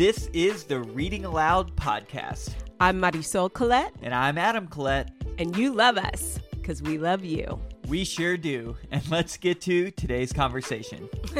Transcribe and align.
This 0.00 0.30
is 0.32 0.64
the 0.64 0.80
Reading 0.80 1.26
Aloud 1.26 1.76
podcast. 1.76 2.54
I'm 2.80 2.98
Marisol 3.02 3.52
Colette, 3.52 3.92
And 4.00 4.14
I'm 4.14 4.38
Adam 4.38 4.66
Collette. 4.66 5.10
and 5.36 5.54
you 5.54 5.74
love 5.74 5.98
us 5.98 6.38
because 6.52 6.80
we 6.80 6.96
love 6.96 7.22
you. 7.22 7.60
We 7.86 8.04
sure 8.04 8.38
do. 8.38 8.78
And 8.90 9.06
let's 9.10 9.36
get 9.36 9.60
to 9.60 9.90
today's 9.90 10.32
conversation. 10.32 11.06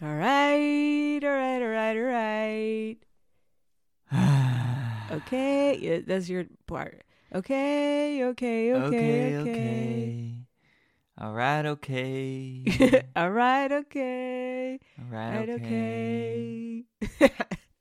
All 0.00 0.14
right, 0.14 1.20
all 1.20 1.28
right, 1.28 1.60
all 1.60 1.68
right, 1.68 1.96
all 1.96 2.04
right. 4.12 5.10
Okay, 5.10 5.76
yeah, 5.76 5.98
that's 6.06 6.28
your 6.28 6.44
part. 6.68 7.02
Okay, 7.34 8.22
okay, 8.26 8.72
okay, 8.72 8.86
okay, 8.86 9.36
okay. 9.38 9.50
okay. 9.50 10.39
All 11.20 11.34
right, 11.34 11.66
okay. 11.66 12.64
all 13.16 13.30
right, 13.30 13.70
okay. 13.70 14.80
All 14.98 15.04
right, 15.10 15.36
right, 15.36 15.48
okay. 15.50 16.84
okay. 17.20 17.36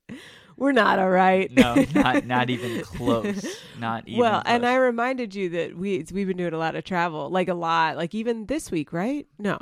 We're 0.58 0.74
not 0.74 1.00
all 1.00 1.10
right. 1.10 1.50
No, 1.50 1.86
not 1.96 2.26
not 2.26 2.50
even 2.50 2.84
close. 2.84 3.46
Not 3.80 4.10
even 4.10 4.20
well, 4.20 4.44
and. 4.46 4.66
I 4.66 4.76
reminded 4.76 5.34
you 5.36 5.48
that 5.52 5.78
we 5.78 6.06
we've 6.12 6.28
been 6.28 6.36
doing 6.36 6.54
a 6.54 6.58
lot 6.58 6.76
of 6.76 6.84
travel, 6.84 7.30
like 7.30 7.48
a 7.48 7.54
lot, 7.54 7.96
like 7.96 8.14
even 8.14 8.48
this 8.48 8.70
week, 8.70 8.92
right? 8.92 9.26
No, 9.38 9.58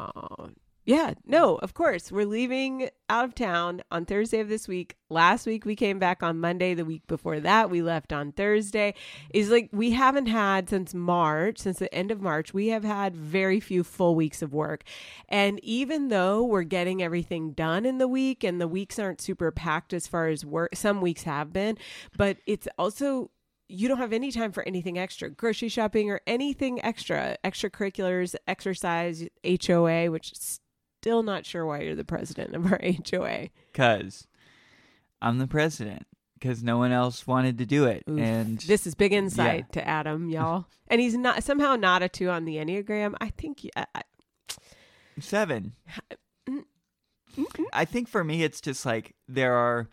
yeah, 0.87 1.15
no, 1.25 1.57
of 1.57 1.73
course 1.73 2.13
we're 2.13 2.25
leaving 2.25 2.89
out 3.09 3.25
of 3.25 3.35
town 3.35 3.81
on 3.91 4.05
Thursday 4.05 4.39
of 4.39 4.47
this 4.47 4.69
week. 4.69 4.95
Last 5.09 5.45
week 5.45 5.65
we 5.65 5.75
came 5.75 5.99
back 5.99 6.23
on 6.23 6.39
Monday. 6.39 6.73
The 6.75 6.85
week 6.85 7.05
before 7.07 7.41
that 7.41 7.69
we 7.69 7.81
left 7.81 8.13
on 8.13 8.31
Thursday. 8.31 8.93
Is 9.33 9.49
like 9.49 9.67
we 9.73 9.91
haven't 9.91 10.27
had 10.27 10.69
since 10.69 10.93
March, 10.93 11.57
since 11.57 11.79
the 11.79 11.93
end 11.93 12.09
of 12.09 12.21
March, 12.21 12.53
we 12.53 12.67
have 12.67 12.85
had 12.85 13.17
very 13.17 13.59
few 13.59 13.83
full 13.83 14.15
weeks 14.15 14.41
of 14.41 14.53
work, 14.53 14.85
and 15.27 15.59
even 15.61 16.07
though 16.07 16.41
we're 16.41 16.63
getting 16.63 17.03
everything 17.03 17.51
done 17.51 17.85
in 17.85 17.97
the 17.97 18.07
week, 18.07 18.45
and 18.45 18.61
the 18.61 18.67
weeks 18.67 18.97
aren't 18.97 19.19
super 19.19 19.51
packed 19.51 19.91
as 19.93 20.07
far 20.07 20.29
as 20.29 20.45
work, 20.45 20.73
some 20.73 21.01
weeks 21.01 21.23
have 21.23 21.51
been, 21.51 21.77
but 22.15 22.37
it's 22.47 22.67
also 22.77 23.29
you 23.67 23.89
don't 23.89 23.97
have 23.97 24.13
any 24.13 24.31
time 24.31 24.53
for 24.53 24.63
anything 24.63 24.97
extra 24.97 25.29
grocery 25.29 25.67
shopping 25.67 26.09
or 26.09 26.21
anything 26.25 26.81
extra 26.85 27.37
extracurriculars 27.43 28.33
exercise 28.47 29.27
hoa 29.43 30.09
which 30.09 30.31
still 31.07 31.23
not 31.23 31.45
sure 31.45 31.65
why 31.65 31.81
you're 31.81 31.95
the 31.95 32.03
president 32.03 32.53
of 32.53 32.65
our 32.71 32.79
hoa 33.09 33.47
Cause 33.73 34.27
I'm 35.21 35.37
the 35.37 35.47
president. 35.47 36.05
Because 36.33 36.61
no 36.61 36.77
one 36.77 36.91
else 36.91 37.25
wanted 37.25 37.57
to 37.59 37.65
do 37.65 37.85
it. 37.85 38.03
Oof. 38.07 38.19
And 38.19 38.59
this 38.59 38.85
is 38.85 38.93
big 38.93 39.11
insight 39.13 39.71
to 39.71 39.87
adam 39.87 40.29
y'all 40.35 40.65
and 40.87 41.01
he's 41.01 41.15
not 41.17 41.43
somehow 41.43 41.75
not 41.75 42.03
a 42.03 42.09
two 42.09 42.29
on 42.29 42.45
the 42.45 42.57
enneagram 42.57 43.15
i 43.19 43.29
think 43.29 43.67
I, 43.75 43.85
I, 43.95 44.01
Seven. 45.19 45.73
Mm, 46.47 46.63
I 47.73 47.85
think 47.85 48.07
for 48.07 48.23
me, 48.23 48.43
it's 48.43 48.61
just 48.61 48.85
like 48.85 49.15
there 49.27 49.53
are 49.53 49.87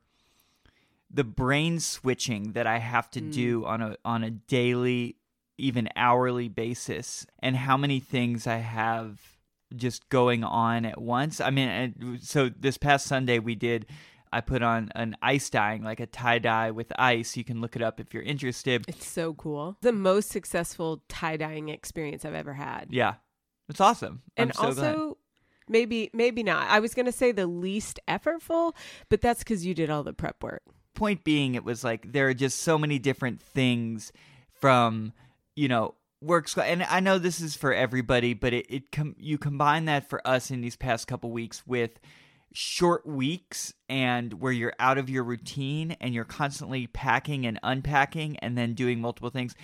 the 1.11 1.25
brain 1.25 1.81
switching 1.81 2.53
that 2.53 2.67
I 2.67 2.79
have 2.79 3.11
to 3.12 3.20
Mm. 3.20 3.33
do 3.33 3.65
on 3.65 3.81
a 3.81 3.97
on 4.05 4.23
a 4.25 4.31
daily, 4.31 5.17
even 5.57 5.89
hourly 5.97 6.48
basis, 6.48 7.27
and 7.39 7.57
how 7.57 7.77
many 7.79 8.01
things 8.01 8.47
I 8.47 8.57
have 8.59 9.34
just 9.77 10.08
going 10.08 10.44
on 10.44 10.84
at 10.84 11.00
once. 11.00 11.41
I 11.41 11.50
mean, 11.50 11.69
and 11.69 12.19
so 12.22 12.48
this 12.48 12.78
past 12.78 13.06
Sunday 13.06 13.39
we 13.39 13.55
did. 13.55 13.86
I 14.33 14.41
put 14.41 14.62
on 14.62 14.91
an 14.97 15.17
ice 15.22 15.48
dyeing, 15.48 15.84
like 15.84 16.00
a 16.00 16.06
tie 16.06 16.41
dye 16.41 16.72
with 16.72 16.92
ice. 16.98 17.36
You 17.36 17.44
can 17.44 17.61
look 17.61 17.77
it 17.77 17.83
up 17.83 18.00
if 18.00 18.12
you're 18.12 18.22
interested. 18.25 18.84
it's 18.89 19.06
so 19.06 19.33
cool 19.34 19.77
the 19.80 19.92
most 19.92 20.28
successful 20.28 21.02
tie-dyeing 21.08 21.69
experience 21.69 22.25
i've 22.25 22.34
ever 22.34 22.52
had 22.55 22.86
Yeah, 22.91 23.14
it's 23.69 23.80
awesome. 23.80 24.22
and 24.36 24.52
so 24.52 24.62
also 24.64 24.83
glad. 24.83 25.14
maybe 25.69 26.11
maybe 26.12 26.42
not 26.42 26.69
i 26.69 26.80
was 26.80 26.95
going 26.95 27.06
to 27.06 27.12
say 27.12 27.30
the 27.30 27.47
least 27.47 28.00
effortful 28.08 28.73
but 29.08 29.20
that's 29.20 29.39
because 29.45 29.64
you 29.64 29.73
did 29.73 29.89
all 29.89 30.02
the 30.02 30.13
prep 30.13 30.42
work 30.42 30.63
point 30.95 31.23
being 31.23 31.55
it 31.55 31.63
was 31.64 31.84
like 31.84 32.13
there 32.13 32.27
are 32.29 32.34
just 32.34 32.58
so 32.63 32.77
many 32.77 32.98
different 32.98 33.40
things 33.40 34.11
from 34.52 35.13
you 35.55 35.68
know 35.68 35.95
work 36.24 36.48
sc- 36.48 36.58
and 36.58 36.83
i 36.85 37.01
know 37.01 37.18
this 37.18 37.40
is 37.40 37.55
for 37.55 37.73
everybody 37.73 38.35
but 38.35 38.52
it, 38.52 38.67
it 38.68 38.90
com- 38.92 39.14
you 39.18 39.36
combine 39.39 39.85
that 39.85 40.08
for 40.08 40.27
us 40.27 40.51
in 40.51 40.61
these 40.61 40.77
past 40.77 41.07
couple 41.07 41.30
weeks 41.30 41.67
with 41.67 42.01
short 42.52 43.05
weeks 43.07 43.74
and 43.89 44.34
where 44.34 44.52
you're 44.52 44.74
out 44.79 44.96
of 44.96 45.11
your 45.11 45.24
routine 45.24 45.96
and 46.01 46.14
you're 46.14 46.24
constantly 46.24 46.86
packing 46.86 47.45
and 47.46 47.58
unpacking 47.63 48.36
and 48.39 48.57
then 48.57 48.74
doing 48.74 49.01
multiple 49.01 49.30
things 49.30 49.55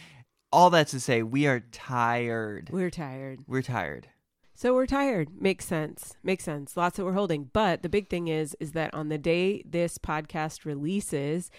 all 0.53 0.71
that's 0.71 0.91
to 0.91 1.01
say 1.01 1.23
we 1.23 1.47
are 1.47 1.61
tired 1.73 2.69
we're 2.73 2.91
tired 2.91 3.41
we're 3.47 3.63
tired 3.63 4.09
So 4.55 4.75
we're 4.75 4.85
tired. 4.87 5.29
Makes 5.41 5.65
sense. 5.65 6.17
Makes 6.23 6.45
sense. 6.45 6.77
Lots 6.77 6.97
that 6.99 7.05
we're 7.07 7.15
holding. 7.15 7.49
But 7.51 7.81
the 7.83 7.89
big 7.89 8.11
thing 8.11 8.29
is 8.29 8.55
is 8.61 8.73
that 8.73 8.93
on 8.93 9.09
the 9.09 9.17
day 9.17 9.63
this 9.65 9.97
podcast 9.97 10.67
releases, 10.67 11.51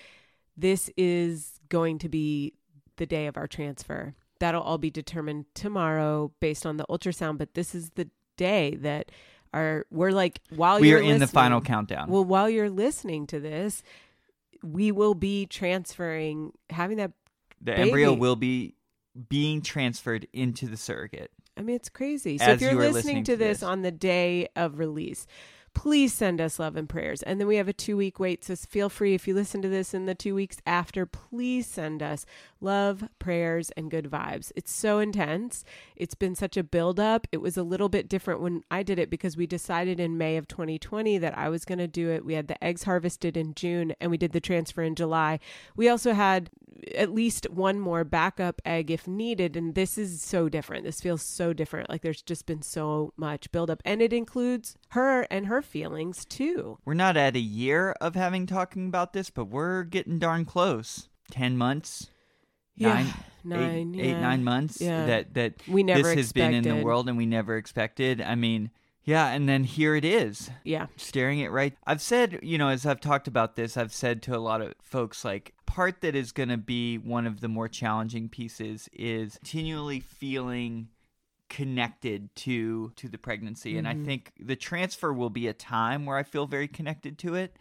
this 0.55 0.91
is 0.97 1.59
going 1.69 1.97
to 1.99 2.09
be 2.09 2.53
the 2.97 3.07
day 3.07 3.25
of 3.25 3.37
our 3.37 3.47
transfer. 3.47 4.13
That'll 4.41 4.63
all 4.63 4.79
be 4.79 4.89
determined 4.89 5.45
tomorrow 5.53 6.31
based 6.39 6.65
on 6.65 6.77
the 6.77 6.85
ultrasound, 6.89 7.37
but 7.37 7.53
this 7.53 7.75
is 7.75 7.91
the 7.91 8.09
day 8.37 8.75
that 8.81 9.11
our 9.53 9.85
we're 9.91 10.11
like 10.11 10.41
while 10.49 10.79
we 10.79 10.89
you're 10.89 10.99
are 10.99 11.03
in 11.03 11.19
the 11.19 11.27
final 11.27 11.61
countdown 11.61 12.09
Well, 12.09 12.23
while 12.25 12.49
you're 12.49 12.69
listening 12.69 13.27
to 13.27 13.39
this, 13.39 13.83
we 14.63 14.91
will 14.91 15.13
be 15.13 15.45
transferring 15.45 16.53
having 16.71 16.97
that 16.97 17.11
the 17.61 17.77
embryo 17.77 18.13
will 18.13 18.35
be 18.35 18.73
being 19.29 19.61
transferred 19.61 20.25
into 20.33 20.67
the 20.67 20.77
surrogate 20.77 21.31
I 21.57 21.61
mean, 21.61 21.75
it's 21.75 21.89
crazy. 21.89 22.37
So 22.37 22.45
As 22.45 22.55
if 22.55 22.61
you're 22.61 22.71
you 22.71 22.77
listening, 22.77 22.93
listening 22.93 23.23
to 23.25 23.31
to 23.33 23.37
this, 23.37 23.59
this. 23.59 23.63
on 23.63 23.81
the 23.81 23.91
day 23.91 24.47
of 24.55 24.79
release, 24.79 25.27
please 25.73 26.13
send 26.13 26.39
us 26.39 26.59
love 26.59 26.75
and 26.75 26.87
prayers. 26.87 27.23
And 27.23 27.39
then 27.39 27.47
we 27.47 27.55
have 27.55 27.67
a 27.67 27.73
two 27.73 27.97
week 27.97 28.19
wait. 28.19 28.43
So 28.43 28.55
feel 28.55 28.89
free, 28.89 29.13
if 29.13 29.27
you 29.27 29.33
listen 29.33 29.61
to 29.61 29.69
this 29.69 29.93
in 29.93 30.05
the 30.05 30.15
two 30.15 30.35
weeks 30.35 30.57
after, 30.65 31.05
please 31.05 31.67
send 31.67 32.03
us 32.03 32.25
love, 32.59 33.03
prayers, 33.19 33.71
and 33.71 33.89
good 33.89 34.05
vibes. 34.05 34.51
It's 34.55 34.71
so 34.71 34.99
intense. 34.99 35.63
It's 35.95 36.15
been 36.15 36.35
such 36.35 36.57
a 36.57 36.63
buildup. 36.63 37.27
It 37.31 37.37
was 37.37 37.57
a 37.57 37.63
little 37.63 37.89
bit 37.89 38.09
different 38.09 38.41
when 38.41 38.63
I 38.69 38.83
did 38.83 38.99
it 38.99 39.09
because 39.09 39.37
we 39.37 39.47
decided 39.47 39.99
in 39.99 40.17
May 40.17 40.37
of 40.37 40.47
2020 40.47 41.17
that 41.17 41.37
I 41.37 41.49
was 41.49 41.65
going 41.65 41.79
to 41.79 41.87
do 41.87 42.09
it. 42.09 42.25
We 42.25 42.33
had 42.33 42.47
the 42.47 42.63
eggs 42.63 42.83
harvested 42.83 43.35
in 43.35 43.53
June 43.55 43.93
and 43.99 44.11
we 44.11 44.17
did 44.17 44.33
the 44.33 44.39
transfer 44.39 44.83
in 44.83 44.95
July. 44.95 45.39
We 45.75 45.89
also 45.89 46.13
had 46.13 46.49
at 46.95 47.11
least 47.11 47.49
one 47.49 47.79
more 47.79 48.03
backup 48.03 48.61
egg 48.65 48.89
if 48.89 49.07
needed. 49.07 49.55
And 49.55 49.75
this 49.75 49.97
is 49.97 50.21
so 50.21 50.49
different. 50.49 50.83
This 50.85 51.01
feels 51.01 51.21
so 51.21 51.53
different. 51.53 51.89
Like 51.89 52.01
there's 52.01 52.21
just 52.21 52.45
been 52.45 52.61
so 52.61 53.13
much 53.17 53.51
buildup. 53.51 53.81
And 53.85 54.01
it 54.01 54.13
includes 54.13 54.75
her 54.89 55.23
and 55.29 55.47
her 55.47 55.61
feelings 55.61 56.25
too. 56.25 56.77
We're 56.85 56.93
not 56.93 57.17
at 57.17 57.35
a 57.35 57.39
year 57.39 57.91
of 58.01 58.15
having 58.15 58.45
talking 58.45 58.87
about 58.87 59.13
this, 59.13 59.29
but 59.29 59.45
we're 59.45 59.83
getting 59.83 60.17
darn 60.19 60.45
close. 60.45 61.09
Ten 61.29 61.57
months, 61.57 62.09
Yeah, 62.75 62.93
nine, 62.93 63.05
eight- 63.07 63.15
nine, 63.43 63.95
eight, 63.99 64.09
yeah. 64.09 64.21
nine 64.21 64.43
months 64.43 64.81
Yeah. 64.81 65.05
that 65.05 65.33
that 65.35 65.53
We 65.67 65.83
never 65.83 66.03
this 66.03 66.15
has 66.15 66.31
been 66.33 66.53
in 66.53 66.63
the 66.63 66.83
world, 66.83 67.07
and 67.09 67.17
we 67.17 67.25
never 67.25 67.57
expected. 67.57 68.21
I 68.21 68.35
mean, 68.35 68.71
yeah, 69.03 69.27
and 69.31 69.47
then 69.49 69.63
here 69.63 69.95
it 69.95 70.05
is, 70.05 70.49
Yeah. 70.63 70.87
staring 70.95 71.39
it 71.39 71.51
right. 71.51 71.75
I've 71.85 72.01
said, 72.01 72.39
you 72.43 72.57
know, 72.57 72.67
as 72.69 72.85
I've 72.85 73.01
talked 73.01 73.27
about 73.27 73.55
this, 73.55 73.77
I've 73.77 73.93
said 73.93 74.21
to 74.23 74.35
a 74.35 74.39
lot 74.39 74.61
of 74.61 74.73
folks, 74.81 75.25
like, 75.25 75.53
part 75.65 76.01
that 76.01 76.15
is 76.15 76.31
going 76.31 76.49
to 76.49 76.57
be 76.57 76.97
one 76.97 77.25
of 77.25 77.39
the 77.41 77.47
more 77.47 77.67
challenging 77.69 78.27
pieces 78.29 78.89
is 78.93 79.37
continually 79.43 79.99
feeling 80.01 80.89
connected 81.47 82.33
to 82.33 82.91
to 82.95 83.09
the 83.09 83.17
pregnancy 83.17 83.77
and 83.77 83.85
i 83.85 83.93
Mhm. 83.93 84.05
think 84.05 84.31
the 84.39 84.55
transfer 84.55 85.11
will 85.11 85.29
be 85.29 85.47
a 85.47 85.53
time 85.53 86.05
where 86.05 86.15
i 86.15 86.23
feel 86.23 86.45
very 86.47 86.67
connected 86.69 87.17
to 87.19 87.35
it 87.35 87.57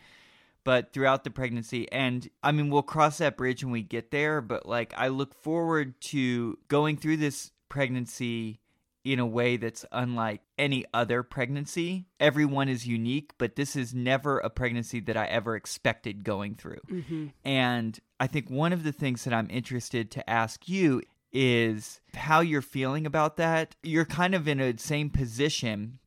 but 0.62 0.92
throughout 0.92 1.24
the 1.24 1.30
pregnancy 1.30 1.90
and 1.90 2.30
i 2.44 2.52
mean 2.52 2.70
we'll 2.70 2.82
cross 2.84 3.18
that 3.18 3.36
bridge 3.36 3.64
when 3.64 3.72
we 3.72 3.82
get 3.82 4.12
there 4.12 4.40
but 4.40 4.64
like 4.64 4.94
i 4.96 5.08
look 5.08 5.34
forward 5.34 6.00
to 6.00 6.56
going 6.68 6.96
through 6.96 7.16
this 7.16 7.50
pregnancy 7.68 8.60
in 9.04 9.18
a 9.18 9.26
way 9.26 9.56
that's 9.56 9.84
unlike 9.92 10.42
any 10.58 10.84
other 10.92 11.22
pregnancy 11.22 12.06
everyone 12.18 12.68
is 12.68 12.86
unique 12.86 13.32
but 13.38 13.56
this 13.56 13.74
is 13.74 13.94
never 13.94 14.38
a 14.38 14.50
pregnancy 14.50 15.00
that 15.00 15.16
i 15.16 15.24
ever 15.26 15.56
expected 15.56 16.22
going 16.24 16.54
through 16.54 16.80
Mm-hmm. 16.91 17.26
and 17.44 17.98
I 18.22 18.26
think 18.26 18.50
one 18.50 18.74
of 18.74 18.82
the 18.82 18.92
things 18.92 19.24
that 19.24 19.32
I'm 19.32 19.48
interested 19.50 20.10
to 20.10 20.28
ask 20.28 20.68
you 20.68 21.00
is 21.32 22.02
how 22.12 22.41
you're 22.41 22.60
feeling 22.60 23.06
about 23.06 23.38
that. 23.38 23.74
You're 23.82 24.04
kind 24.04 24.34
of 24.34 24.47
in 24.47 24.60
a 24.60 24.76
same 24.76 25.08
position, 25.08 26.00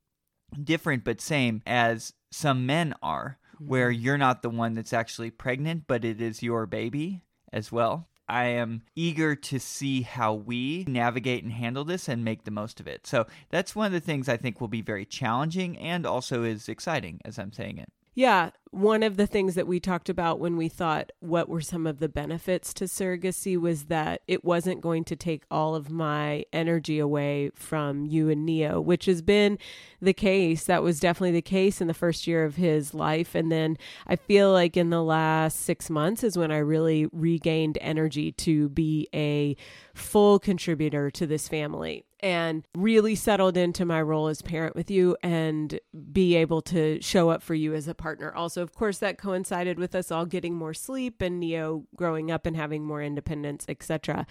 different 0.64 1.04
but 1.04 1.20
same 1.20 1.64
as 1.66 2.14
some 2.32 2.68
men 2.68 2.94
are, 3.02 3.40
where 3.58 3.90
you're 3.90 4.20
not 4.20 4.44
the 4.44 4.52
one 4.52 4.76
that's 4.76 4.94
actually 4.94 5.32
pregnant, 5.32 5.86
but 5.88 6.06
it 6.06 6.22
is 6.22 6.44
your 6.44 6.68
baby 6.68 7.24
as 7.52 7.72
well. 7.72 8.08
I 8.28 8.46
am 8.46 8.84
eager 8.96 9.36
to 9.36 9.60
see 9.60 10.02
how 10.02 10.34
we 10.34 10.86
navigate 10.88 11.44
and 11.44 11.52
handle 11.52 11.84
this 11.84 12.08
and 12.08 12.24
make 12.24 12.44
the 12.44 12.52
most 12.52 12.80
of 12.80 12.88
it. 12.88 13.06
So 13.06 13.28
that's 13.50 13.76
one 13.76 13.88
of 13.88 13.92
the 13.92 14.00
things 14.00 14.30
I 14.30 14.38
think 14.38 14.62
will 14.62 14.68
be 14.68 14.82
very 14.82 15.06
challenging 15.06 15.78
and 15.78 16.06
also 16.06 16.44
is 16.44 16.70
exciting 16.70 17.20
as 17.26 17.38
I'm 17.38 17.52
saying 17.52 17.78
it. 17.78 17.90
Yeah, 18.16 18.52
one 18.70 19.02
of 19.02 19.18
the 19.18 19.26
things 19.26 19.56
that 19.56 19.66
we 19.66 19.80
talked 19.80 20.08
about 20.08 20.40
when 20.40 20.56
we 20.56 20.70
thought 20.70 21.12
what 21.20 21.50
were 21.50 21.62
some 21.62 21.88
of 21.88 22.00
the 22.00 22.10
benefits 22.10 22.72
to 22.76 22.86
surrogacy 22.86 23.60
was 23.60 23.86
that 23.86 24.22
it 24.28 24.46
wasn't 24.46 24.82
going 24.82 25.04
to 25.06 25.16
take 25.16 25.44
all 25.50 25.74
of 25.74 25.90
my 25.90 26.46
energy 26.54 27.00
away 27.00 27.50
from 27.56 28.06
you 28.06 28.30
and 28.30 28.46
Neo, 28.46 28.80
which 28.80 29.06
has 29.06 29.24
been 29.24 29.58
the 30.00 30.14
case. 30.14 30.66
That 30.66 30.84
was 30.84 31.00
definitely 31.00 31.32
the 31.32 31.42
case 31.42 31.82
in 31.82 31.88
the 31.88 31.94
first 31.94 32.28
year 32.28 32.46
of 32.46 32.56
his 32.56 32.94
life. 32.94 33.34
And 33.34 33.52
then 33.52 33.78
I 34.06 34.16
feel 34.16 34.52
like 34.52 34.78
in 34.78 34.92
the 34.92 35.04
last 35.04 35.62
six 35.62 35.90
months 35.90 36.24
is 36.24 36.38
when 36.38 36.52
I 36.52 36.58
really 36.58 37.08
regained 37.12 37.80
energy 37.82 38.32
to 38.32 38.70
be 38.70 39.08
a 39.14 39.56
full 39.96 40.38
contributor 40.38 41.10
to 41.12 41.26
this 41.26 41.48
family 41.48 42.06
and 42.24 42.66
really 42.74 43.16
settled 43.16 43.58
into 43.58 43.84
my 43.84 44.02
role 44.02 44.28
as 44.28 44.42
parent 44.42 44.78
with 44.78 44.90
you 44.90 45.18
and 45.22 45.78
be 46.14 46.36
able 46.36 46.62
to 46.62 47.02
show 47.02 47.30
up 47.30 47.44
for 47.44 47.54
you 47.54 47.74
as 47.74 47.90
a 47.90 47.94
partner. 47.94 48.34
Also, 48.34 48.62
of 48.62 48.74
course, 48.74 49.00
that 49.00 49.18
coincided 49.18 49.78
with 49.78 49.94
us 49.94 50.10
all 50.10 50.26
getting 50.26 50.56
more 50.56 50.74
sleep 50.74 51.22
and 51.22 51.38
Neo 51.38 51.86
growing 51.98 52.32
up 52.32 52.46
and 52.46 52.56
having 52.56 52.86
more 52.86 53.04
independence, 53.04 53.66
etc. 53.68 54.26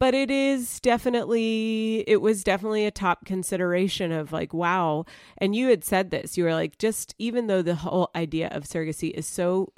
But 0.00 0.14
it 0.14 0.32
is 0.32 0.80
definitely 0.80 2.02
it 2.08 2.20
was 2.20 2.42
definitely 2.42 2.86
a 2.86 2.90
top 2.90 3.24
consideration 3.24 4.10
of 4.10 4.32
like 4.32 4.52
wow. 4.52 5.04
And 5.36 5.54
you 5.54 5.68
had 5.68 5.84
said 5.84 6.10
this. 6.10 6.36
You 6.36 6.42
were 6.42 6.54
like 6.54 6.76
just 6.76 7.14
even 7.18 7.46
though 7.46 7.62
the 7.62 7.76
whole 7.76 8.10
idea 8.16 8.48
of 8.48 8.64
surrogacy 8.64 9.12
is 9.12 9.26
so 9.26 9.72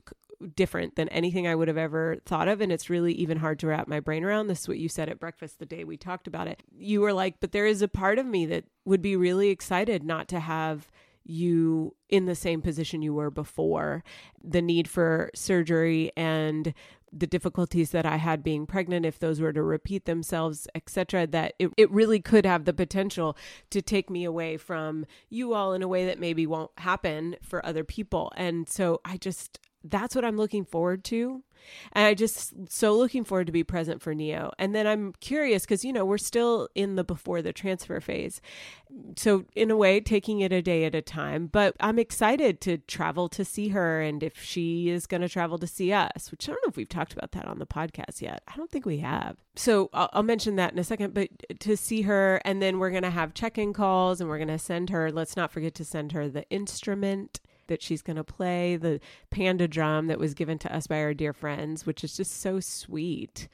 different 0.55 0.97
than 0.97 1.09
anything 1.09 1.47
I 1.47 1.55
would 1.55 1.69
have 1.69 1.77
ever 1.77 2.19
thought 2.25 2.49
of. 2.49 2.61
And 2.61 2.73
it's 2.73 2.91
really 2.91 3.13
even 3.15 3.39
hard 3.39 3.59
to 3.61 3.67
wrap 3.67 3.89
my 3.89 4.01
brain 4.01 4.25
around. 4.25 4.47
This 4.47 4.61
is 4.61 4.69
what 4.69 4.79
you 4.79 4.89
said 4.89 5.09
at 5.09 5.21
breakfast 5.21 5.59
the 5.59 5.67
day 5.67 5.85
we 5.85 5.97
talked 5.97 6.27
about 6.27 6.49
it. 6.49 6.63
You 6.77 7.01
were 7.01 7.13
like, 7.13 7.41
but 7.41 7.53
there 7.53 7.67
is 7.67 7.83
a 7.83 7.89
part 7.89 8.19
of 8.19 8.27
me 8.27 8.47
that 8.47 8.65
would 8.85 9.03
be 9.03 9.17
really 9.17 9.51
excited 9.51 10.03
not 10.03 10.29
to 10.29 10.41
have 10.41 10.91
you 11.25 11.95
in 12.09 12.25
the 12.25 12.35
same 12.35 12.63
position 12.63 13.03
you 13.03 13.15
were 13.15 13.31
before. 13.31 14.03
The 14.43 14.63
need 14.63 14.89
for 14.89 15.31
surgery 15.35 16.11
and 16.17 16.75
the 17.13 17.27
difficulties 17.27 17.91
that 17.91 18.07
I 18.07 18.17
had 18.17 18.43
being 18.43 18.67
pregnant, 18.67 19.05
if 19.05 19.19
those 19.19 19.41
were 19.41 19.53
to 19.53 19.63
repeat 19.63 20.05
themselves, 20.05 20.69
etc., 20.75 21.27
that 21.29 21.55
it, 21.59 21.71
it 21.77 21.91
really 21.91 22.21
could 22.21 22.47
have 22.47 22.65
the 22.65 22.73
potential 22.73 23.37
to 23.71 23.83
take 23.83 24.09
me 24.09 24.25
away 24.25 24.57
from 24.57 25.07
you 25.29 25.53
all 25.55 25.73
in 25.73 25.83
a 25.83 25.89
way 25.89 26.07
that 26.07 26.21
maybe 26.21 26.47
won't 26.47 26.71
happen 26.79 27.37
for 27.43 27.65
other 27.67 27.85
people. 27.85 28.33
And 28.37 28.69
so 28.69 29.01
I 29.05 29.17
just, 29.17 29.59
that's 29.85 30.15
what 30.15 30.25
I'm 30.25 30.37
looking 30.37 30.65
forward 30.65 31.05
to. 31.05 31.43
And 31.93 32.07
I 32.07 32.15
just 32.15 32.55
so 32.71 32.97
looking 32.97 33.25
forward 33.25 33.47
to 33.47 33.53
be 33.53 33.65
present 33.65 34.03
for 34.03 34.15
Neo. 34.15 34.53
And 34.59 34.75
then 34.75 34.87
I'm 34.87 35.13
curious 35.21 35.63
because, 35.63 35.85
you 35.85 35.93
know, 35.93 36.05
we're 36.05 36.19
still 36.19 36.69
in 36.75 36.97
the 36.97 37.05
before 37.05 37.43
the 37.43 37.53
transfer 37.53 38.01
phase. 38.01 38.41
So, 39.17 39.45
in 39.55 39.71
a 39.71 39.77
way, 39.77 40.01
taking 40.01 40.41
it 40.41 40.53
a 40.53 40.63
day 40.63 40.85
at 40.85 40.95
a 40.95 41.03
time. 41.03 41.47
But 41.47 41.77
I'm 41.79 41.99
excited 41.99 42.61
to 42.63 42.79
travel 42.79 43.29
to 43.31 43.45
see 43.45 43.69
her 43.69 44.01
and 44.01 44.23
if 44.23 44.41
she 44.43 44.89
is 44.89 45.07
going 45.07 45.21
to 45.21 45.29
travel 45.29 45.59
to 45.59 45.67
see 45.67 45.93
us, 45.93 46.31
which 46.31 46.49
I 46.49 46.53
don't 46.53 46.65
know 46.65 46.71
if 46.71 46.77
we've 46.77 46.89
talked 46.89 47.13
about 47.13 47.33
that 47.33 47.47
on 47.47 47.59
the 47.59 47.67
podcast 47.67 48.21
yet. 48.21 48.43
I 48.49 48.57
don't 48.57 48.71
think 48.71 48.87
we 48.87 48.99
have. 48.99 49.37
So, 49.55 49.91
I'll, 49.93 50.09
I'll 50.13 50.23
mention 50.23 50.57
that 50.57 50.73
in 50.73 50.79
a 50.79 50.85
second. 50.85 51.15
But 51.15 51.29
to 51.61 51.77
see 51.77 52.03
her, 52.03 52.41
and 52.45 52.61
then 52.61 52.79
we're 52.79 52.91
going 52.91 53.03
to 53.03 53.11
have 53.11 53.35
check 53.35 53.59
in 53.59 53.73
calls 53.73 54.21
and 54.21 54.29
we're 54.29 54.39
going 54.39 54.49
to 54.49 54.59
send 54.59 54.91
her, 54.91 55.13
let's 55.13 55.37
not 55.37 55.53
forget 55.53 55.75
to 55.77 55.85
send 55.85 56.13
her 56.13 56.29
the 56.29 56.49
instrument 56.51 57.41
that 57.71 57.83
she's 57.83 58.03
going 58.03 58.17
to 58.17 58.25
play, 58.25 58.77
the 58.77 59.01
panda 59.31 59.67
drum 59.67 60.09
that 60.09 60.19
was 60.19 60.35
given 60.35 60.59
to 60.59 60.75
us 60.75 60.87
by 60.87 61.01
our 61.01 61.15
dear 61.15 61.33
friends, 61.33 61.87
which 61.87 62.05
is 62.05 62.17
just 62.17 62.41
so 62.41 62.61
sweet. 62.61 63.49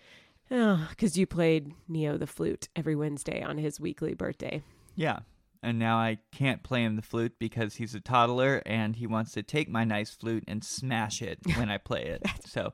Ah, 0.50 0.88
because 0.90 1.16
oh, 1.16 1.20
you 1.20 1.26
played 1.26 1.72
Neo 1.88 2.16
the 2.16 2.26
flute 2.26 2.68
every 2.74 2.96
Wednesday 2.96 3.42
on 3.42 3.58
his 3.58 3.78
weekly 3.78 4.14
birthday. 4.14 4.62
Yeah. 4.94 5.20
And 5.62 5.78
now 5.78 5.96
I 5.96 6.18
can't 6.32 6.62
play 6.62 6.84
him 6.84 6.96
the 6.96 7.02
flute 7.02 7.34
because 7.38 7.74
he's 7.74 7.94
a 7.94 8.00
toddler 8.00 8.62
and 8.66 8.94
he 8.94 9.06
wants 9.06 9.32
to 9.32 9.42
take 9.42 9.68
my 9.68 9.84
nice 9.84 10.10
flute 10.10 10.44
and 10.46 10.62
smash 10.62 11.22
it 11.22 11.38
when 11.56 11.70
I 11.70 11.78
play 11.78 12.04
it. 12.04 12.22
So 12.46 12.72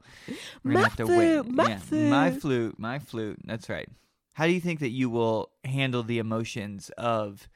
we're 0.62 0.72
going 0.72 0.84
to 0.84 0.88
have 0.90 0.96
to 0.98 1.06
wait. 1.06 1.46
My, 1.46 1.68
yeah, 1.70 1.78
flute. 1.78 2.08
my 2.10 2.30
flute, 2.30 2.78
my 2.78 2.98
flute. 2.98 3.40
That's 3.44 3.68
right. 3.68 3.88
How 4.34 4.46
do 4.46 4.52
you 4.52 4.60
think 4.60 4.80
that 4.80 4.90
you 4.90 5.10
will 5.10 5.50
handle 5.64 6.02
the 6.02 6.18
emotions 6.18 6.90
of 6.96 7.48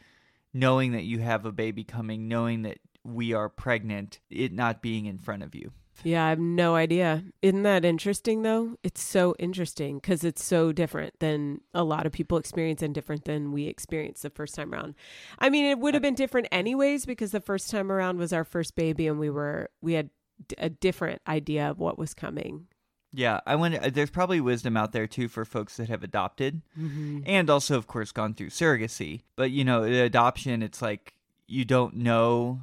knowing 0.52 0.92
that 0.92 1.04
you 1.04 1.18
have 1.18 1.44
a 1.44 1.52
baby 1.52 1.84
coming, 1.84 2.26
knowing 2.26 2.62
that 2.62 2.78
we 3.06 3.32
are 3.32 3.48
pregnant, 3.48 4.20
it 4.30 4.52
not 4.52 4.82
being 4.82 5.06
in 5.06 5.18
front 5.18 5.42
of 5.42 5.54
you. 5.54 5.72
Yeah, 6.04 6.26
I 6.26 6.28
have 6.28 6.38
no 6.38 6.74
idea. 6.74 7.24
Isn't 7.42 7.62
that 7.62 7.84
interesting 7.84 8.42
though? 8.42 8.76
It's 8.82 9.02
so 9.02 9.34
interesting 9.38 9.96
because 9.96 10.24
it's 10.24 10.44
so 10.44 10.72
different 10.72 11.18
than 11.20 11.62
a 11.72 11.84
lot 11.84 12.06
of 12.06 12.12
people 12.12 12.38
experience 12.38 12.82
and 12.82 12.94
different 12.94 13.24
than 13.24 13.52
we 13.52 13.66
experienced 13.66 14.22
the 14.22 14.30
first 14.30 14.54
time 14.54 14.74
around. 14.74 14.94
I 15.38 15.48
mean, 15.48 15.64
it 15.64 15.78
would 15.78 15.94
have 15.94 16.02
been 16.02 16.14
different 16.14 16.48
anyways 16.52 17.06
because 17.06 17.30
the 17.30 17.40
first 17.40 17.70
time 17.70 17.90
around 17.90 18.18
was 18.18 18.32
our 18.32 18.44
first 18.44 18.76
baby 18.76 19.06
and 19.06 19.18
we 19.18 19.30
were 19.30 19.70
we 19.80 19.94
had 19.94 20.10
a 20.58 20.68
different 20.68 21.22
idea 21.26 21.70
of 21.70 21.78
what 21.78 21.98
was 21.98 22.14
coming. 22.14 22.66
Yeah, 23.12 23.40
I 23.46 23.56
wonder. 23.56 23.80
Uh, 23.82 23.88
there's 23.88 24.10
probably 24.10 24.42
wisdom 24.42 24.76
out 24.76 24.92
there 24.92 25.06
too 25.06 25.28
for 25.28 25.46
folks 25.46 25.78
that 25.78 25.88
have 25.88 26.02
adopted, 26.02 26.60
mm-hmm. 26.78 27.20
and 27.24 27.48
also, 27.48 27.78
of 27.78 27.86
course, 27.86 28.12
gone 28.12 28.34
through 28.34 28.50
surrogacy. 28.50 29.22
But 29.36 29.50
you 29.50 29.64
know, 29.64 29.84
the 29.84 30.02
adoption, 30.02 30.62
it's 30.62 30.82
like 30.82 31.14
you 31.46 31.64
don't 31.64 31.96
know 31.96 32.60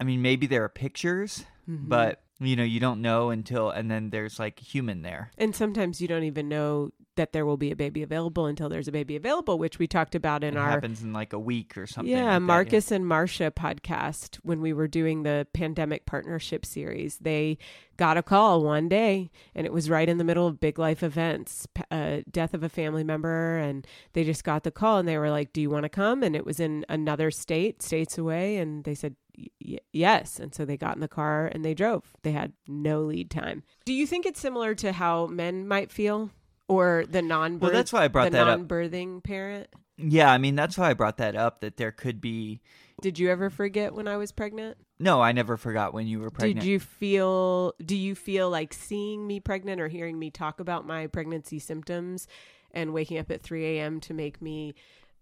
I 0.00 0.04
mean, 0.04 0.22
maybe 0.22 0.46
there 0.46 0.64
are 0.64 0.68
pictures, 0.68 1.44
mm-hmm. 1.68 1.88
but 1.88 2.22
you 2.40 2.56
know, 2.56 2.64
you 2.64 2.80
don't 2.80 3.02
know 3.02 3.28
until, 3.30 3.70
and 3.70 3.90
then 3.90 4.10
there's 4.10 4.38
like 4.38 4.58
human 4.58 5.02
there. 5.02 5.30
And 5.36 5.54
sometimes 5.54 6.00
you 6.00 6.08
don't 6.08 6.24
even 6.24 6.48
know 6.48 6.90
that 7.20 7.34
there 7.34 7.44
will 7.44 7.58
be 7.58 7.70
a 7.70 7.76
baby 7.76 8.02
available 8.02 8.46
until 8.46 8.70
there's 8.70 8.88
a 8.88 8.92
baby 8.92 9.14
available, 9.14 9.58
which 9.58 9.78
we 9.78 9.86
talked 9.86 10.14
about 10.14 10.42
in 10.42 10.56
it 10.56 10.58
our 10.58 10.70
happens 10.70 11.02
in 11.02 11.12
like 11.12 11.34
a 11.34 11.38
week 11.38 11.76
or 11.76 11.86
something. 11.86 12.10
Yeah, 12.10 12.32
like 12.32 12.42
Marcus 12.42 12.86
that, 12.86 12.94
yeah. 12.94 12.96
and 12.96 13.06
Marcia 13.06 13.50
podcast 13.50 14.36
when 14.36 14.62
we 14.62 14.72
were 14.72 14.88
doing 14.88 15.22
the 15.22 15.46
pandemic 15.52 16.06
partnership 16.06 16.64
series, 16.64 17.18
they 17.18 17.58
got 17.98 18.16
a 18.16 18.22
call 18.22 18.64
one 18.64 18.88
day, 18.88 19.30
and 19.54 19.66
it 19.66 19.72
was 19.72 19.90
right 19.90 20.08
in 20.08 20.16
the 20.16 20.24
middle 20.24 20.46
of 20.46 20.60
big 20.60 20.78
life 20.78 21.02
events, 21.02 21.68
uh, 21.90 22.20
death 22.30 22.54
of 22.54 22.62
a 22.62 22.70
family 22.70 23.04
member, 23.04 23.58
and 23.58 23.86
they 24.14 24.24
just 24.24 24.42
got 24.42 24.64
the 24.64 24.70
call 24.70 24.96
and 24.96 25.06
they 25.06 25.18
were 25.18 25.28
like, 25.28 25.52
"Do 25.52 25.60
you 25.60 25.68
want 25.68 25.82
to 25.82 25.90
come?" 25.90 26.22
And 26.22 26.34
it 26.34 26.46
was 26.46 26.58
in 26.58 26.86
another 26.88 27.30
state, 27.30 27.82
states 27.82 28.16
away, 28.16 28.56
and 28.56 28.84
they 28.84 28.94
said, 28.94 29.14
y- 29.60 29.78
yes. 29.92 30.38
And 30.38 30.54
so 30.54 30.64
they 30.64 30.76
got 30.76 30.94
in 30.94 31.00
the 31.00 31.08
car 31.08 31.46
and 31.46 31.64
they 31.64 31.74
drove. 31.74 32.12
They 32.22 32.32
had 32.32 32.52
no 32.66 33.02
lead 33.02 33.30
time. 33.30 33.62
Do 33.84 33.92
you 33.92 34.06
think 34.06 34.26
it's 34.26 34.40
similar 34.40 34.74
to 34.76 34.92
how 34.92 35.26
men 35.26 35.66
might 35.66 35.90
feel 35.90 36.30
or 36.70 37.04
the 37.08 37.20
non 37.20 37.58
Well, 37.58 37.72
that's 37.72 37.92
why 37.92 38.04
I 38.04 38.08
brought 38.08 38.30
that 38.30 38.46
non-birthing 38.46 39.24
parent? 39.24 39.66
Yeah, 39.98 40.30
I 40.30 40.38
mean, 40.38 40.54
that's 40.54 40.78
why 40.78 40.90
I 40.90 40.94
brought 40.94 41.16
that 41.16 41.34
up 41.34 41.60
that 41.60 41.76
there 41.76 41.90
could 41.90 42.20
be 42.20 42.60
Did 43.02 43.18
you 43.18 43.28
ever 43.28 43.50
forget 43.50 43.92
when 43.92 44.06
I 44.06 44.16
was 44.16 44.30
pregnant? 44.30 44.78
No, 45.00 45.20
I 45.20 45.32
never 45.32 45.56
forgot 45.56 45.92
when 45.92 46.06
you 46.06 46.20
were 46.20 46.30
pregnant. 46.30 46.60
Did 46.60 46.66
you 46.66 46.78
feel 46.78 47.74
do 47.84 47.96
you 47.96 48.14
feel 48.14 48.48
like 48.48 48.72
seeing 48.72 49.26
me 49.26 49.40
pregnant 49.40 49.80
or 49.80 49.88
hearing 49.88 50.16
me 50.16 50.30
talk 50.30 50.60
about 50.60 50.86
my 50.86 51.08
pregnancy 51.08 51.58
symptoms 51.58 52.28
and 52.70 52.92
waking 52.92 53.18
up 53.18 53.32
at 53.32 53.42
3 53.42 53.78
a.m. 53.78 53.98
to 54.00 54.14
make 54.14 54.40
me 54.40 54.74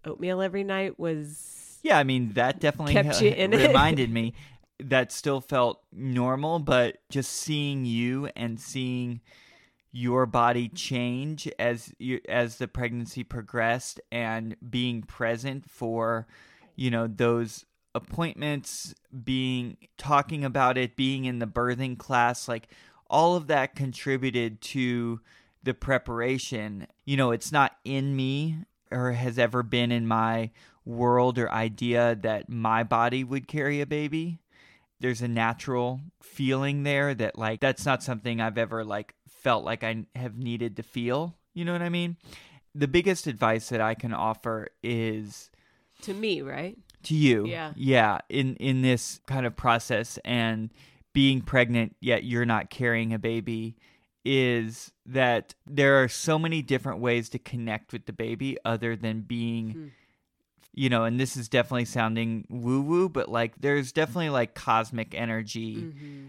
oatmeal 0.05 0.41
every 0.41 0.63
night 0.63 0.99
was 0.99 1.79
yeah, 1.81 1.97
I 1.97 2.03
mean 2.03 2.33
that 2.33 2.59
definitely 2.59 2.93
Kept 2.93 3.21
you 3.21 3.31
in 3.31 3.51
reminded 3.51 4.11
me 4.11 4.35
that 4.81 5.11
still 5.11 5.41
felt 5.41 5.81
normal, 5.91 6.59
but 6.59 6.97
just 7.09 7.31
seeing 7.31 7.85
you 7.85 8.29
and 8.35 8.59
seeing 8.59 9.21
your 9.91 10.25
body 10.25 10.69
change 10.69 11.49
as 11.57 11.91
you 11.97 12.19
as 12.29 12.57
the 12.57 12.67
pregnancy 12.67 13.23
progressed 13.23 13.99
and 14.11 14.55
being 14.69 15.01
present 15.01 15.69
for 15.69 16.27
you 16.75 16.91
know 16.91 17.07
those 17.07 17.65
appointments 17.95 18.93
being 19.23 19.75
talking 19.97 20.45
about 20.45 20.77
it 20.77 20.95
being 20.95 21.25
in 21.25 21.39
the 21.39 21.47
birthing 21.47 21.97
class 21.97 22.47
like 22.47 22.67
all 23.09 23.35
of 23.35 23.47
that 23.47 23.75
contributed 23.75 24.61
to 24.61 25.19
the 25.63 25.73
preparation 25.73 26.85
you 27.05 27.17
know 27.17 27.31
it's 27.31 27.51
not 27.51 27.75
in 27.83 28.15
me 28.15 28.57
or 28.91 29.13
has 29.13 29.39
ever 29.39 29.63
been 29.63 29.91
in 29.91 30.07
my 30.07 30.51
world 30.85 31.37
or 31.37 31.51
idea 31.51 32.15
that 32.21 32.49
my 32.49 32.83
body 32.83 33.23
would 33.23 33.47
carry 33.47 33.81
a 33.81 33.85
baby. 33.85 34.39
There's 34.99 35.21
a 35.21 35.27
natural 35.27 36.01
feeling 36.21 36.83
there 36.83 37.13
that 37.13 37.37
like 37.37 37.61
that's 37.61 37.85
not 37.85 38.03
something 38.03 38.41
I've 38.41 38.57
ever 38.57 38.83
like 38.83 39.13
felt 39.39 39.63
like 39.63 39.83
I 39.83 40.05
have 40.15 40.37
needed 40.37 40.77
to 40.77 40.83
feel. 40.83 41.35
You 41.53 41.65
know 41.65 41.73
what 41.73 41.81
I 41.81 41.89
mean? 41.89 42.17
The 42.75 42.87
biggest 42.87 43.27
advice 43.27 43.69
that 43.69 43.81
I 43.81 43.95
can 43.95 44.13
offer 44.13 44.69
is 44.83 45.49
to 46.03 46.13
me, 46.13 46.41
right? 46.41 46.77
To 47.03 47.15
you. 47.15 47.47
Yeah. 47.47 47.73
Yeah, 47.75 48.19
in 48.29 48.55
in 48.57 48.81
this 48.81 49.19
kind 49.27 49.45
of 49.45 49.55
process 49.55 50.19
and 50.23 50.69
being 51.11 51.41
pregnant 51.41 51.95
yet 51.99 52.23
you're 52.23 52.45
not 52.45 52.69
carrying 52.69 53.13
a 53.13 53.19
baby 53.19 53.75
is 54.23 54.91
that 55.07 55.55
there 55.65 56.03
are 56.03 56.07
so 56.07 56.37
many 56.37 56.61
different 56.61 56.99
ways 56.99 57.29
to 57.29 57.39
connect 57.39 57.91
with 57.91 58.05
the 58.05 58.13
baby 58.13 58.57
other 58.63 58.95
than 58.95 59.21
being 59.21 59.71
hmm 59.71 59.87
you 60.73 60.89
know, 60.89 61.03
and 61.03 61.19
this 61.19 61.35
is 61.35 61.49
definitely 61.49 61.85
sounding 61.85 62.45
woo 62.49 62.81
woo, 62.81 63.09
but 63.09 63.27
like 63.27 63.53
there's 63.59 63.91
definitely 63.91 64.29
like 64.29 64.53
cosmic 64.53 65.13
energy 65.13 65.75
mm-hmm. 65.75 66.27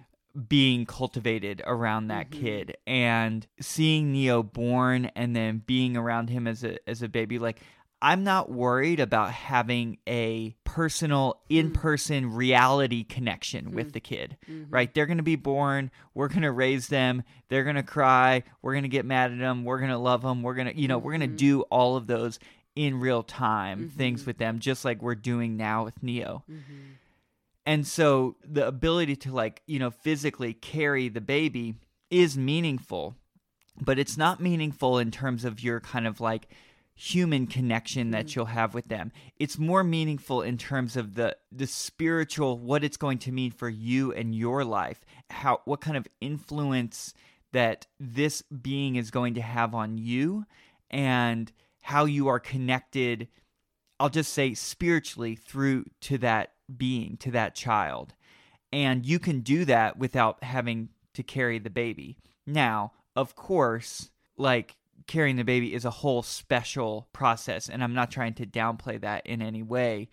Being 0.49 0.87
cultivated 0.87 1.63
around 1.67 2.09
that 2.09 2.31
mm-hmm. 2.31 2.45
kid 2.45 2.77
and 2.87 3.47
seeing 3.61 4.13
Neo 4.13 4.43
born 4.43 5.07
and 5.17 5.35
then 5.35 5.63
being 5.65 5.97
around 5.97 6.31
him 6.31 6.47
as 6.47 6.63
a 6.65 6.79
as 6.89 7.03
a 7.03 7.09
baby 7.09 7.39
like 7.39 7.61
I'm 8.03 8.25
not 8.25 8.51
worried 8.51 8.99
about 8.99 9.31
having 9.33 9.99
a 10.09 10.57
personal, 10.65 11.35
mm. 11.51 11.59
in 11.59 11.71
person 11.73 12.33
reality 12.33 13.05
connection 13.05 13.73
with 13.73 13.91
mm. 13.91 13.93
the 13.93 14.01
kid, 14.01 14.39
mm-hmm. 14.49 14.71
right? 14.71 14.93
They're 14.93 15.07
going 15.07 15.19
to 15.19 15.23
be 15.23 15.37
born. 15.37 15.91
We're 16.15 16.29
going 16.29 16.43
to 16.43 16.53
raise 16.53 16.87
them. 16.87 17.25
They're 17.49 17.65
going 17.65 17.77
to 17.77 17.83
cry. 17.83 18.45
We're 18.63 18.73
going 18.73 18.85
to 18.85 18.89
get 18.89 19.05
mad 19.05 19.33
at 19.33 19.39
them. 19.39 19.65
We're 19.65 19.79
going 19.79 19.91
to 19.91 19.99
love 19.99 20.23
them. 20.23 20.43
We're 20.43 20.55
going 20.55 20.69
to, 20.69 20.79
you 20.79 20.89
know, 20.89 20.97
we're 20.97 21.13
going 21.13 21.21
to 21.21 21.27
mm-hmm. 21.27 21.37
do 21.37 21.61
all 21.63 21.97
of 21.97 22.07
those 22.07 22.39
in 22.75 23.01
real 23.01 23.23
time 23.23 23.91
things 23.91 24.21
mm-hmm. 24.21 24.31
with 24.31 24.39
them, 24.39 24.61
just 24.61 24.85
like 24.85 25.03
we're 25.03 25.15
doing 25.15 25.59
now 25.59 25.85
with 25.85 26.03
Neo. 26.03 26.43
And 27.67 27.87
so 27.87 28.37
the 28.43 28.67
ability 28.67 29.17
to, 29.17 29.33
like, 29.33 29.63
you 29.67 29.79
know, 29.79 29.91
physically 29.91 30.55
carry 30.55 31.09
the 31.09 31.21
baby 31.21 31.75
is 32.11 32.37
meaningful, 32.37 33.17
but 33.81 33.99
it's 33.99 34.17
not 34.17 34.41
meaningful 34.41 34.99
in 34.99 35.11
terms 35.11 35.45
of 35.45 35.63
your 35.63 35.81
kind 35.81 36.07
of 36.07 36.21
like, 36.21 36.49
human 37.01 37.47
connection 37.47 38.11
that 38.11 38.27
mm. 38.27 38.37
you'll 38.37 38.45
have 38.45 38.75
with 38.75 38.87
them. 38.89 39.11
It's 39.39 39.59
more 39.59 39.83
meaningful 39.83 40.43
in 40.43 40.59
terms 40.59 40.97
of 40.97 41.15
the 41.15 41.35
the 41.51 41.67
spiritual 41.67 42.59
what 42.59 42.85
it's 42.85 42.99
going 42.99 43.19
to 43.21 43.33
mean 43.33 43.53
for 43.53 43.71
you 43.71 44.13
and 44.13 44.35
your 44.35 44.65
life. 44.65 45.01
How 45.31 45.63
what 45.65 45.81
kind 45.81 45.97
of 45.97 46.07
influence 46.21 47.15
that 47.53 47.87
this 47.99 48.43
being 48.43 48.97
is 48.97 49.11
going 49.11 49.35
to 49.35 49.41
have 49.41 49.75
on 49.75 49.97
you 49.97 50.45
and 50.91 51.51
how 51.81 52.05
you 52.05 52.29
are 52.29 52.39
connected 52.39 53.29
I'll 53.99 54.09
just 54.09 54.33
say 54.33 54.55
spiritually 54.55 55.37
through 55.37 55.85
to 56.03 56.17
that 56.19 56.55
being, 56.77 57.17
to 57.19 57.31
that 57.33 57.55
child. 57.55 58.15
And 58.73 59.05
you 59.05 59.19
can 59.19 59.41
do 59.41 59.65
that 59.65 59.99
without 59.99 60.43
having 60.45 60.91
to 61.15 61.23
carry 61.23 61.59
the 61.59 61.71
baby. 61.71 62.19
Now, 62.47 62.93
of 63.17 63.35
course, 63.35 64.11
like 64.37 64.77
carrying 65.07 65.37
the 65.37 65.45
baby 65.45 65.75
is 65.75 65.85
a 65.85 65.91
whole 65.91 66.23
special 66.23 67.09
process, 67.13 67.69
and 67.69 67.83
I'm 67.83 67.95
not 67.95 68.11
trying 68.11 68.35
to 68.35 68.47
downplay 68.47 69.01
that 69.01 69.27
in 69.27 69.43
any 69.43 69.63
way. 69.63 70.09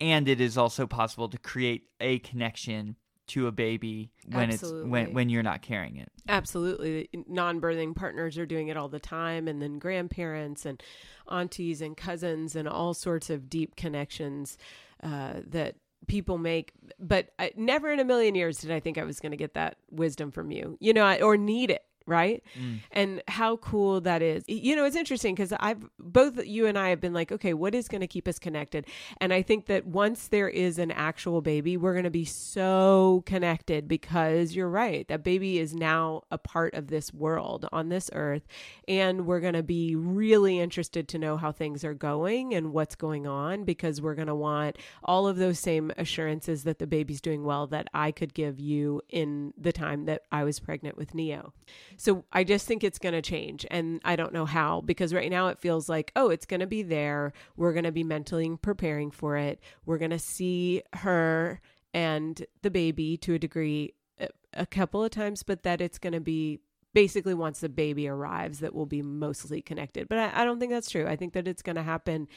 And 0.00 0.28
it 0.28 0.40
is 0.40 0.56
also 0.56 0.86
possible 0.86 1.28
to 1.28 1.38
create 1.38 1.88
a 2.00 2.20
connection 2.20 2.96
to 3.28 3.46
a 3.46 3.52
baby 3.52 4.10
when 4.26 4.50
it's 4.50 4.62
when 4.62 5.12
when 5.12 5.28
you're 5.28 5.42
not 5.42 5.60
carrying 5.60 5.96
it. 5.96 6.10
Absolutely. 6.28 7.08
Non 7.26 7.60
birthing 7.60 7.94
partners 7.94 8.38
are 8.38 8.46
doing 8.46 8.68
it 8.68 8.76
all 8.76 8.88
the 8.88 9.00
time, 9.00 9.48
and 9.48 9.60
then 9.60 9.78
grandparents 9.78 10.64
and 10.64 10.82
aunties 11.30 11.82
and 11.82 11.96
cousins 11.96 12.56
and 12.56 12.66
all 12.66 12.94
sorts 12.94 13.28
of 13.28 13.50
deep 13.50 13.76
connections 13.76 14.56
uh, 15.02 15.34
that 15.46 15.76
people 16.08 16.38
make. 16.38 16.72
But 16.98 17.28
I, 17.38 17.52
never 17.56 17.92
in 17.92 18.00
a 18.00 18.04
million 18.04 18.34
years 18.34 18.58
did 18.58 18.70
I 18.70 18.80
think 18.80 18.98
I 18.98 19.04
was 19.04 19.20
going 19.20 19.30
to 19.30 19.36
get 19.36 19.54
that 19.54 19.76
wisdom 19.90 20.32
from 20.32 20.50
you, 20.50 20.76
you 20.80 20.92
know, 20.92 21.04
I, 21.04 21.20
or 21.20 21.36
need 21.36 21.70
it. 21.70 21.84
Right. 22.08 22.42
Mm. 22.58 22.80
And 22.90 23.22
how 23.28 23.58
cool 23.58 24.00
that 24.00 24.22
is. 24.22 24.42
You 24.48 24.74
know, 24.74 24.86
it's 24.86 24.96
interesting 24.96 25.34
because 25.34 25.52
I've 25.60 25.86
both 25.98 26.42
you 26.46 26.66
and 26.66 26.78
I 26.78 26.88
have 26.88 27.02
been 27.02 27.12
like, 27.12 27.30
okay, 27.30 27.52
what 27.52 27.74
is 27.74 27.86
going 27.86 28.00
to 28.00 28.06
keep 28.06 28.26
us 28.26 28.38
connected? 28.38 28.86
And 29.20 29.30
I 29.32 29.42
think 29.42 29.66
that 29.66 29.86
once 29.86 30.28
there 30.28 30.48
is 30.48 30.78
an 30.78 30.90
actual 30.90 31.42
baby, 31.42 31.76
we're 31.76 31.92
going 31.92 32.04
to 32.04 32.10
be 32.10 32.24
so 32.24 33.22
connected 33.26 33.86
because 33.88 34.56
you're 34.56 34.70
right. 34.70 35.06
That 35.08 35.22
baby 35.22 35.58
is 35.58 35.74
now 35.74 36.22
a 36.30 36.38
part 36.38 36.72
of 36.72 36.86
this 36.86 37.12
world 37.12 37.68
on 37.72 37.90
this 37.90 38.08
earth. 38.14 38.46
And 38.88 39.26
we're 39.26 39.40
going 39.40 39.52
to 39.52 39.62
be 39.62 39.94
really 39.94 40.58
interested 40.58 41.08
to 41.08 41.18
know 41.18 41.36
how 41.36 41.52
things 41.52 41.84
are 41.84 41.94
going 41.94 42.54
and 42.54 42.72
what's 42.72 42.94
going 42.94 43.26
on 43.26 43.64
because 43.64 44.00
we're 44.00 44.14
going 44.14 44.28
to 44.28 44.34
want 44.34 44.78
all 45.04 45.28
of 45.28 45.36
those 45.36 45.58
same 45.58 45.92
assurances 45.98 46.64
that 46.64 46.78
the 46.78 46.86
baby's 46.86 47.20
doing 47.20 47.44
well 47.44 47.66
that 47.66 47.88
I 47.92 48.12
could 48.12 48.32
give 48.32 48.58
you 48.58 49.02
in 49.10 49.52
the 49.58 49.72
time 49.72 50.06
that 50.06 50.22
I 50.32 50.44
was 50.44 50.58
pregnant 50.58 50.96
with 50.96 51.14
Neo. 51.14 51.52
So 52.00 52.24
I 52.32 52.44
just 52.44 52.66
think 52.66 52.84
it's 52.84 52.98
going 53.00 53.12
to 53.14 53.20
change. 53.20 53.66
And 53.70 54.00
I 54.04 54.14
don't 54.16 54.32
know 54.32 54.46
how 54.46 54.80
because 54.80 55.12
right 55.12 55.30
now 55.30 55.48
it 55.48 55.58
feels 55.58 55.88
like, 55.88 56.12
oh, 56.16 56.30
it's 56.30 56.46
going 56.46 56.60
to 56.60 56.66
be 56.66 56.82
there. 56.82 57.32
We're 57.56 57.72
going 57.72 57.84
to 57.84 57.92
be 57.92 58.04
mentally 58.04 58.56
preparing 58.62 59.10
for 59.10 59.36
it. 59.36 59.60
We're 59.84 59.98
going 59.98 60.12
to 60.12 60.18
see 60.18 60.82
her 60.94 61.60
and 61.92 62.46
the 62.62 62.70
baby 62.70 63.16
to 63.18 63.34
a 63.34 63.38
degree 63.38 63.94
a, 64.20 64.28
a 64.54 64.64
couple 64.64 65.02
of 65.02 65.10
times, 65.10 65.42
but 65.42 65.64
that 65.64 65.80
it's 65.80 65.98
going 65.98 66.12
to 66.12 66.20
be 66.20 66.60
basically 66.94 67.34
once 67.34 67.60
the 67.60 67.68
baby 67.68 68.06
arrives 68.08 68.60
that 68.60 68.74
we'll 68.74 68.86
be 68.86 69.02
mostly 69.02 69.60
connected. 69.60 70.08
But 70.08 70.18
I, 70.18 70.42
I 70.42 70.44
don't 70.44 70.60
think 70.60 70.70
that's 70.72 70.90
true. 70.90 71.06
I 71.06 71.16
think 71.16 71.32
that 71.32 71.48
it's 71.48 71.62
going 71.62 71.76
to 71.76 71.82
happen 71.82 72.28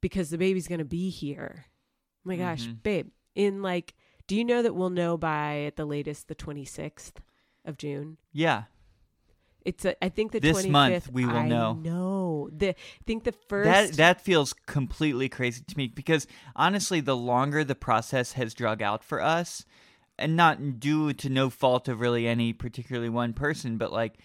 because 0.00 0.30
the 0.30 0.38
baby's 0.38 0.66
going 0.68 0.80
to 0.80 0.84
be 0.84 1.10
here. 1.10 1.66
Oh 1.66 2.28
my 2.28 2.36
gosh, 2.36 2.66
Mhm. 2.66 2.82
babe, 2.82 3.08
in 3.34 3.62
like, 3.62 3.94
do 4.26 4.34
you 4.36 4.44
know 4.44 4.62
that 4.62 4.74
we'll 4.74 4.90
know 4.90 5.16
by 5.16 5.60
at 5.62 5.76
the 5.76 5.84
latest 5.86 6.26
the 6.28 6.34
26th 6.34 7.14
of 7.64 7.76
June? 7.78 8.16
Yeah. 8.32 8.64
It's 9.64 9.84
a, 9.84 10.02
I 10.02 10.08
think 10.08 10.32
the 10.32 10.40
This 10.40 10.64
25th. 10.64 10.70
month 10.70 11.12
we 11.12 11.26
will 11.26 11.36
I 11.36 11.48
know. 11.48 11.74
know. 11.74 12.50
The 12.52 12.70
I 12.70 12.74
think 13.06 13.24
the 13.24 13.32
first 13.32 13.66
That 13.68 13.92
that 13.96 14.20
feels 14.22 14.52
completely 14.52 15.28
crazy 15.28 15.62
to 15.66 15.76
me 15.76 15.88
because 15.88 16.26
honestly, 16.56 17.00
the 17.00 17.16
longer 17.16 17.62
the 17.64 17.74
process 17.74 18.32
has 18.32 18.54
drug 18.54 18.80
out 18.82 19.04
for 19.04 19.20
us, 19.20 19.64
and 20.18 20.36
not 20.36 20.80
due 20.80 21.12
to 21.12 21.28
no 21.28 21.50
fault 21.50 21.88
of 21.88 22.00
really 22.00 22.26
any 22.26 22.52
particularly 22.52 23.08
one 23.08 23.32
person, 23.32 23.76
but 23.76 23.92
like 23.92 24.18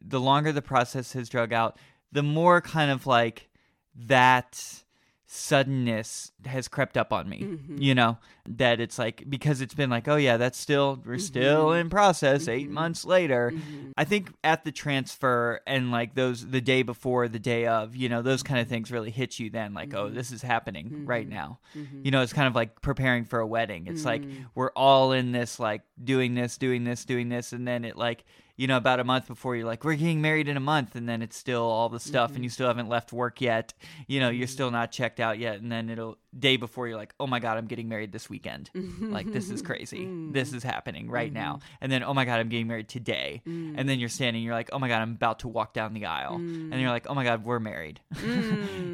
the 0.00 0.20
longer 0.20 0.52
the 0.52 0.62
process 0.62 1.12
has 1.14 1.28
drug 1.28 1.52
out, 1.52 1.78
the 2.12 2.22
more 2.22 2.60
kind 2.60 2.90
of 2.90 3.06
like 3.06 3.48
that 3.94 4.82
suddenness 5.26 6.32
has 6.44 6.68
crept 6.68 6.96
up 6.96 7.12
on 7.12 7.28
me. 7.28 7.40
Mm-hmm. 7.40 7.78
You 7.80 7.94
know 7.94 8.18
that 8.46 8.80
it's 8.80 8.98
like 8.98 9.24
because 9.28 9.60
it's 9.60 9.74
been 9.74 9.90
like, 9.90 10.06
oh 10.08 10.16
yeah, 10.16 10.36
that's 10.36 10.58
still 10.58 11.00
we're 11.04 11.14
mm-hmm. 11.14 11.20
still 11.20 11.66
Mm-hmm. 11.68 11.80
in 11.80 11.90
process. 11.90 12.48
Eight 12.48 12.66
mm-hmm. 12.66 12.74
months 12.74 13.04
later, 13.04 13.52
mm-hmm. 13.54 13.90
I 13.96 14.04
think 14.04 14.32
at 14.42 14.64
the 14.64 14.72
transfer 14.72 15.60
and 15.66 15.90
like 15.90 16.14
those 16.14 16.46
the 16.46 16.60
day 16.60 16.82
before, 16.82 17.28
the 17.28 17.38
day 17.38 17.66
of, 17.66 17.96
you 17.96 18.08
know, 18.08 18.22
those 18.22 18.42
kind 18.42 18.60
of 18.60 18.68
things 18.68 18.90
really 18.90 19.10
hit 19.10 19.38
you. 19.38 19.50
Then 19.50 19.74
like, 19.74 19.94
oh, 19.94 20.10
this 20.10 20.30
is 20.30 20.42
happening 20.42 21.04
right 21.06 21.28
now. 21.28 21.58
You 22.02 22.10
know, 22.10 22.22
it's 22.22 22.32
kind 22.32 22.48
of 22.48 22.54
like 22.54 22.80
preparing 22.82 23.24
for 23.24 23.40
a 23.40 23.46
wedding. 23.46 23.86
It's 23.86 24.04
like 24.04 24.22
mm. 24.22 24.46
we're 24.54 24.72
all 24.72 25.12
in 25.12 25.32
this 25.32 25.58
like 25.58 25.82
doing 26.02 26.34
this, 26.34 26.58
doing 26.58 26.84
this, 26.84 27.04
doing 27.04 27.28
this, 27.28 27.52
and 27.52 27.66
then 27.66 27.84
it 27.84 27.96
like 27.96 28.24
you 28.56 28.66
know 28.66 28.76
about 28.76 29.00
a 29.00 29.04
month 29.04 29.26
before 29.26 29.56
you're 29.56 29.66
like 29.66 29.84
we're 29.84 29.94
getting 29.94 30.20
married 30.20 30.48
in 30.48 30.56
a 30.56 30.60
month 30.60 30.94
and 30.94 31.08
then 31.08 31.22
it's 31.22 31.36
still 31.36 31.62
all 31.62 31.88
the 31.88 31.98
stuff 31.98 32.34
and 32.34 32.44
you 32.44 32.50
still 32.50 32.68
haven't 32.68 32.88
left 32.88 33.12
work 33.12 33.40
yet 33.40 33.74
you 34.06 34.20
know 34.20 34.28
you're 34.28 34.46
still 34.46 34.70
not 34.70 34.92
checked 34.92 35.20
out 35.20 35.38
yet 35.38 35.60
and 35.60 35.72
then 35.72 35.90
it'll 35.90 36.16
day 36.38 36.56
before 36.56 36.88
you're 36.88 36.96
like 36.96 37.14
oh 37.20 37.26
my 37.26 37.38
god 37.38 37.56
i'm 37.56 37.66
getting 37.66 37.88
married 37.88 38.12
this 38.12 38.28
weekend. 38.28 38.70
Like 39.00 39.32
this 39.32 39.50
is 39.50 39.62
crazy. 39.68 40.08
This 40.30 40.50
mm. 40.50 40.54
is 40.54 40.62
happening 40.62 41.10
right 41.10 41.32
now. 41.32 41.54
Mm-hmm. 41.54 41.76
And 41.82 41.92
then 41.92 42.04
oh 42.04 42.14
my 42.14 42.24
god 42.24 42.40
i'm 42.40 42.48
getting 42.48 42.66
married 42.66 42.88
today. 42.88 43.42
And 43.44 43.88
then 43.88 43.98
you're 43.98 44.08
mm. 44.08 44.12
standing 44.12 44.42
you're 44.42 44.54
like 44.54 44.70
oh 44.72 44.78
my 44.78 44.88
god 44.88 45.02
i'm 45.02 45.12
about 45.12 45.40
to 45.40 45.48
walk 45.48 45.74
down 45.74 45.94
the 45.94 46.06
aisle. 46.06 46.36
And 46.36 46.72
you're 46.72 46.90
mm. 46.90 46.92
like 46.92 47.06
oh 47.08 47.14
my 47.14 47.24
god 47.24 47.44
we're 47.44 47.60
married. 47.60 48.00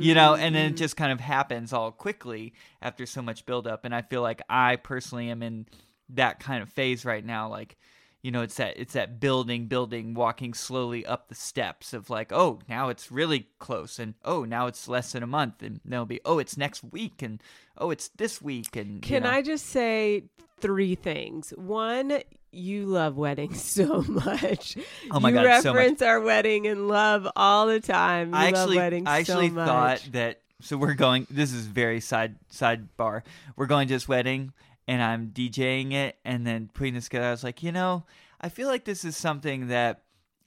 You 0.01 0.15
know 0.15 0.35
and 0.35 0.55
then 0.55 0.71
it 0.73 0.77
just 0.77 0.97
kind 0.97 1.13
of 1.13 1.21
happens 1.21 1.75
all 1.75 1.93
quickly 1.93 2.55
after 2.81 3.05
so 3.05 3.21
much 3.21 3.45
buildup. 3.45 3.85
And 3.85 3.95
i 3.95 4.03
feel 4.03 4.23
like 4.23 4.43
i 4.49 4.77
personally 4.77 5.31
am 5.31 5.43
in 5.43 5.67
that 6.11 6.41
kind 6.41 6.63
of 6.63 6.69
phase 6.71 7.05
right 7.05 7.25
now 7.25 7.49
like 7.49 7.77
you 8.23 8.31
know 8.31 8.43
it's 8.43 8.57
that 8.57 8.77
it's 8.77 8.93
that 8.93 9.21
building 9.21 9.67
building 9.67 10.15
walking 10.15 10.55
slowly 10.55 11.05
up 11.07 11.29
the 11.29 11.35
steps 11.35 11.93
of 11.93 12.11
like 12.11 12.33
oh 12.33 12.59
now 12.69 12.89
it's 12.89 13.11
really 13.11 13.49
close 13.59 13.99
and 13.99 14.15
oh 14.25 14.45
now 14.45 14.67
it's 14.67 14.89
less 14.89 15.13
than 15.13 15.23
a 15.23 15.27
month 15.27 15.63
and 15.63 15.81
there'll 15.85 16.07
be 16.07 16.21
oh 16.25 16.39
it's 16.39 16.57
next 16.57 16.83
week 16.85 17.23
and 17.23 17.43
oh 17.79 17.91
it's 17.91 18.09
this 18.17 18.43
week 18.43 18.77
and 18.77 18.95
you 18.95 19.01
Can 19.01 19.23
know. 19.23 19.31
I 19.31 19.43
just 19.43 19.67
say 19.67 20.25
three 20.61 20.95
things? 20.95 21.51
One, 21.57 22.21
you 22.53 22.87
love 22.87 23.17
weddings 23.17 23.63
so 23.65 24.03
much. 24.03 24.77
Oh 25.11 25.21
my 25.21 25.31
you 25.31 25.35
God, 25.37 25.63
so 25.63 25.73
much. 25.73 25.77
reference 25.77 26.03
our 26.03 26.21
wedding 26.21 26.67
in 26.67 26.89
love 26.89 27.27
all 27.37 27.67
the 27.67 27.81
time. 27.81 28.31
You 28.31 28.37
I 28.37 28.51
love 28.51 28.55
actually 28.55 28.77
weddings 28.77 29.09
I 29.09 29.19
actually 29.19 29.49
so 29.49 29.55
thought 29.55 30.09
that 30.13 30.41
so 30.61 30.77
we're 30.77 30.95
going 30.95 31.27
this 31.31 31.53
is 31.53 31.67
very 31.67 32.01
side 32.01 32.37
sidebar 32.53 33.23
we're 33.57 33.67
going 33.67 33.89
to 33.89 33.95
this 33.95 34.07
wedding 34.07 34.53
and 34.89 35.03
I'm 35.03 35.29
DJing 35.29 35.93
it 35.93 36.19
and 36.25 36.47
then 36.47 36.71
putting 36.73 36.95
this 36.95 37.05
together 37.05 37.29
I 37.29 37.31
was 37.31 37.45
like 37.45 37.63
you 37.63 37.73
know 37.73 38.05
I 38.41 38.49
feel 38.49 38.69
like 38.69 38.85
this 38.85 39.05
is 39.05 39.17
something 39.17 39.69
that 39.69 40.03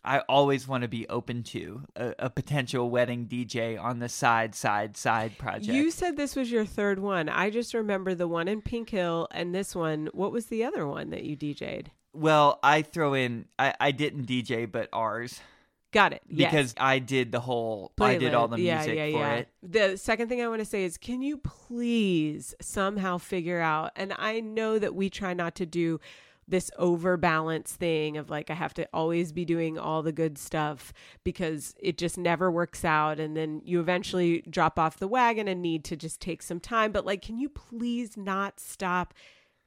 I 0.06 0.20
always 0.28 0.68
want 0.68 0.82
to 0.82 0.90
be 0.90 1.08
open 1.08 1.44
to 1.44 1.84
a, 1.96 2.14
a 2.20 2.30
potential 2.30 2.90
wedding 2.90 3.28
DJ 3.28 3.82
on 3.82 4.00
the 4.00 4.10
side 4.10 4.54
side 4.54 4.98
side 4.98 5.38
project 5.38 5.74
You 5.74 5.92
said 5.92 6.18
this 6.18 6.36
was 6.36 6.52
your 6.52 6.66
third 6.66 7.00
one. 7.00 7.30
I 7.30 7.50
just 7.50 7.74
remember 7.74 8.14
the 8.14 8.28
one 8.28 8.50
in 8.50 8.62
Pink 8.62 8.90
Hill 8.90 9.30
and 9.32 9.56
this 9.56 9.74
one. 9.74 10.10
What 10.14 10.34
was 10.34 10.48
the 10.48 10.66
other 10.66 10.86
one 10.86 11.10
that 11.12 11.24
you 11.24 11.38
DJ'd? 11.38 11.92
well 12.14 12.60
I 12.62 12.84
throw 12.84 13.14
in 13.16 13.46
I, 13.58 13.74
I 13.80 13.92
didn't 13.92 14.28
DJ 14.28 14.72
but 14.72 14.88
ours 14.94 15.42
Got 15.94 16.14
it. 16.14 16.24
Yes. 16.28 16.52
because 16.52 16.76
I 16.78 17.00
did 17.00 17.32
the 17.32 17.40
whole 17.40 17.92
I 18.02 18.18
did 18.18 18.34
all 18.34 18.48
the 18.48 18.58
Playlist. 18.58 18.78
music 18.78 18.96
yeah, 18.96 19.06
yeah, 19.06 19.14
for 19.14 19.20
yeah. 19.20 19.36
it 19.36 19.48
The 19.62 19.98
second 19.98 20.28
thing 20.28 20.42
I 20.42 20.48
want 20.48 20.60
to 20.60 20.66
say 20.66 20.84
is 20.84 20.98
can 20.98 21.22
you 21.22 21.38
please 21.38 22.56
somehow 22.60 23.20
figure 23.20 23.62
out 23.62 23.92
and 23.96 24.14
I 24.18 24.40
know 24.40 24.80
that 24.80 24.96
we 24.96 25.10
try 25.10 25.34
not 25.34 25.56
to 25.56 25.66
do 25.66 26.00
this 26.48 26.72
overbalance 26.78 27.72
thing 27.72 28.18
of 28.18 28.30
like 28.30 28.50
I 28.50 28.56
have 28.56 28.74
to 28.74 28.88
always 28.92 29.32
be 29.32 29.46
doing 29.46 29.78
all 29.78 30.02
the 30.02 30.12
good 30.12 30.38
stuff 30.38 30.92
because 31.24 31.76
it 31.80 31.98
just 31.98 32.18
never 32.18 32.52
works 32.52 32.84
out 32.84 33.20
and 33.20 33.38
then 33.38 33.62
you 33.64 33.80
eventually 33.80 34.44
drop 34.50 34.78
off 34.78 34.98
the 34.98 35.08
wagon 35.08 35.48
and 35.48 35.62
need 35.62 35.86
to 35.86 35.96
just 35.96 36.20
take 36.20 36.42
some 36.42 36.60
time 36.60 36.92
but 36.92 37.06
like 37.06 37.22
can 37.22 37.38
you 37.38 37.50
please 37.50 38.18
not 38.18 38.60
stop 38.60 39.14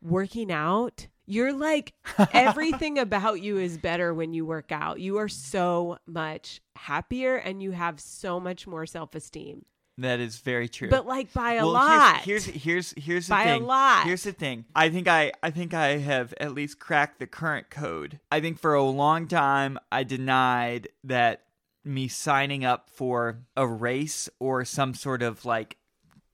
working 0.03 0.53
out 0.53 1.07
you're 1.27 1.53
like 1.53 1.93
everything 2.33 2.99
about 3.07 3.41
you 3.41 3.59
is 3.59 3.77
better 3.79 4.15
when 4.15 4.33
you 4.33 4.47
work 4.47 4.73
out 4.73 5.01
you 5.01 5.19
are 5.19 5.29
so 5.29 5.99
much 6.07 6.61
happier 6.77 7.37
and 7.37 7.63
you 7.63 7.73
have 7.73 8.01
so 8.01 8.39
much 8.41 8.67
more 8.67 8.87
self-esteem 8.87 9.65
That 9.99 10.21
is 10.21 10.39
very 10.39 10.69
true. 10.69 10.89
but 10.91 11.07
like 11.07 11.33
by 11.33 11.55
a 11.55 11.65
well, 11.65 11.73
lot. 11.73 12.19
Here's 12.19 12.45
here's 12.45 12.65
here's, 12.65 12.95
here's 12.97 13.27
the 13.29 13.35
By 13.35 13.45
a 13.45 13.59
lot. 13.59 14.05
Here's 14.05 14.25
the 14.25 14.33
thing. 14.33 14.67
I 14.75 14.91
think 14.91 15.09
I 15.09 15.33
I 15.43 15.51
think 15.51 15.73
I 15.73 15.97
have 15.99 16.35
at 16.39 16.53
least 16.53 16.79
cracked 16.79 17.19
the 17.19 17.27
current 17.27 17.71
code. 17.71 18.21
I 18.31 18.41
think 18.41 18.59
for 18.59 18.75
a 18.75 18.83
long 18.83 19.27
time 19.27 19.79
I 19.91 20.05
denied 20.05 20.89
that 21.05 21.45
me 21.83 22.09
signing 22.09 22.63
up 22.65 22.91
for 22.91 23.39
a 23.57 23.67
race 23.67 24.29
or 24.39 24.65
some 24.67 24.93
sort 24.93 25.23
of 25.23 25.45
like 25.47 25.79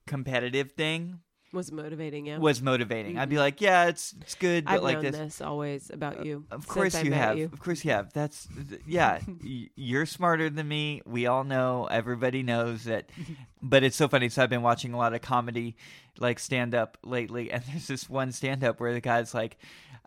competitive 0.07 0.73
thing 0.73 1.19
was 1.53 1.71
motivating 1.71 2.25
you. 2.25 2.39
was 2.39 2.61
motivating. 2.61 3.17
I'd 3.17 3.29
be 3.29 3.37
like, 3.37 3.61
yeah, 3.61 3.85
it's 3.87 4.13
it's 4.21 4.35
good, 4.35 4.65
but 4.65 4.71
Mm-hmm. 4.71 4.77
I've 4.77 4.83
like 4.83 4.93
known 4.95 5.11
this. 5.11 5.15
this. 5.17 5.41
always 5.41 5.89
about 5.89 6.25
you. 6.25 6.45
Of 6.51 6.67
course 6.67 7.01
you 7.03 7.11
have. 7.13 7.37
You. 7.37 7.45
Of 7.45 7.59
course 7.59 7.85
you 7.85 7.91
have. 7.91 8.11
That's 8.11 8.47
yeah. 8.87 9.19
you're 9.75 10.05
smarter 10.05 10.49
than 10.49 10.67
me. 10.67 11.01
We 11.05 11.27
all 11.27 11.43
know. 11.43 11.85
Everybody 11.89 12.43
knows 12.43 12.85
that. 12.85 13.09
But 13.61 13.83
it's 13.83 13.95
so 13.95 14.07
funny. 14.07 14.27
So 14.29 14.43
I've 14.43 14.49
been 14.49 14.61
watching 14.63 14.93
a 14.93 14.97
lot 14.97 15.13
of 15.13 15.21
comedy, 15.21 15.77
like 16.19 16.39
stand 16.39 16.73
up 16.75 16.97
lately, 17.03 17.51
and 17.53 17.63
there's 17.65 17.87
this 17.87 18.09
one 18.09 18.31
stand 18.31 18.63
up 18.63 18.79
where 18.79 18.93
the 18.93 19.01
guy's 19.01 19.33
like. 19.33 19.57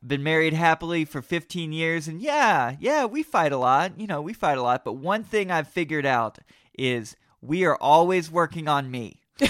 Been 0.07 0.23
married 0.23 0.53
happily 0.53 1.07
for 1.07 1.23
15 1.23 1.73
years, 1.73 2.07
and 2.07 2.21
yeah, 2.21 2.77
yeah, 2.79 3.07
we 3.07 3.23
fight 3.23 3.51
a 3.51 3.57
lot. 3.57 3.99
You 3.99 4.07
know, 4.07 4.21
we 4.21 4.35
fight 4.35 4.59
a 4.59 4.63
lot. 4.63 4.85
But 4.85 4.93
one 4.93 5.25
thing 5.25 5.51
I've 5.51 5.67
figured 5.69 6.05
out 6.05 6.39
is 6.79 7.17
we 7.41 7.65
are 7.65 7.77
always 7.81 8.31
working 8.31 8.69
on 8.69 8.91
me. 8.91 9.23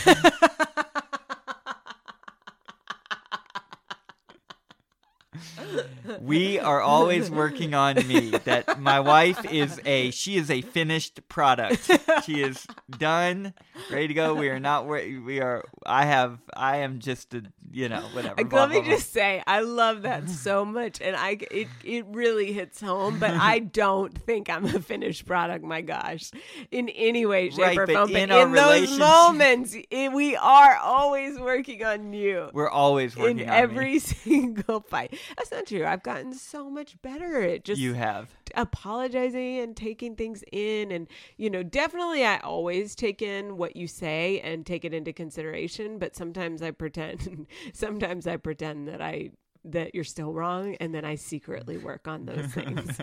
we 6.20 6.58
are 6.58 6.80
always 6.80 7.30
working 7.30 7.74
on 7.74 7.96
me 8.06 8.30
that 8.44 8.80
my 8.80 9.00
wife 9.00 9.44
is 9.52 9.80
a 9.84 10.10
she 10.10 10.36
is 10.36 10.50
a 10.50 10.62
finished 10.62 11.26
product 11.28 11.90
she 12.24 12.42
is 12.42 12.66
done 12.98 13.52
ready 13.90 14.08
to 14.08 14.14
go 14.14 14.34
we 14.34 14.48
are 14.48 14.60
not 14.60 14.86
we 14.86 15.40
are 15.40 15.64
i 15.84 16.04
have 16.04 16.38
i 16.56 16.78
am 16.78 16.98
just 16.98 17.34
a 17.34 17.42
you 17.72 17.88
know 17.88 18.00
whatever 18.12 18.42
blah, 18.44 18.60
let 18.60 18.70
me 18.70 18.76
blah, 18.76 18.84
blah. 18.84 18.94
just 18.96 19.12
say, 19.12 19.42
I 19.46 19.60
love 19.60 20.02
that 20.02 20.28
so 20.30 20.64
much, 20.64 21.00
and 21.00 21.16
I 21.16 21.38
it 21.50 21.68
it 21.84 22.06
really 22.08 22.52
hits 22.52 22.80
home. 22.80 23.18
But 23.18 23.32
I 23.32 23.58
don't 23.82 24.16
think 24.16 24.48
I'm 24.48 24.64
a 24.64 24.80
finished 24.80 25.26
product. 25.26 25.64
My 25.64 25.82
gosh, 25.82 26.30
in 26.70 26.88
any 26.90 27.26
way, 27.26 27.50
shape, 27.50 27.58
Right, 27.58 27.78
or 27.78 27.86
form. 27.86 28.12
But 28.12 28.22
in 28.22 28.30
in, 28.30 28.52
those 28.52 28.98
moments, 28.98 29.76
it, 29.90 30.12
we 30.12 30.36
are 30.36 30.76
always 30.76 31.38
working 31.38 31.84
on 31.84 32.12
you. 32.12 32.48
we're 32.52 32.70
always 32.70 33.16
working 33.16 33.40
in 33.40 33.48
on 33.48 33.54
every 33.54 33.94
me. 33.94 33.98
single 34.00 34.80
fight. 34.80 35.18
That's 35.36 35.50
not 35.50 35.66
true. 35.66 35.84
I've 35.84 36.02
gotten 36.06 36.32
so 36.32 36.70
much 36.70 37.00
better 37.02 37.42
at 37.42 37.64
just 37.64 37.80
you 37.80 37.92
have. 37.92 38.32
apologizing 38.54 39.58
and 39.58 39.76
taking 39.76 40.14
things 40.14 40.44
in 40.52 40.92
and 40.92 41.08
you 41.36 41.50
know 41.50 41.64
definitely 41.64 42.24
i 42.24 42.38
always 42.38 42.94
take 42.94 43.20
in 43.20 43.56
what 43.56 43.74
you 43.74 43.88
say 43.88 44.38
and 44.40 44.64
take 44.64 44.84
it 44.84 44.94
into 44.94 45.12
consideration 45.12 45.98
but 45.98 46.14
sometimes 46.14 46.62
i 46.62 46.70
pretend 46.70 47.48
sometimes 47.72 48.28
i 48.28 48.36
pretend 48.36 48.86
that 48.86 49.02
i 49.02 49.28
that 49.64 49.96
you're 49.96 50.04
still 50.04 50.32
wrong 50.32 50.76
and 50.76 50.94
then 50.94 51.04
i 51.04 51.16
secretly 51.16 51.76
work 51.76 52.06
on 52.06 52.24
those 52.24 52.46
things. 52.52 53.00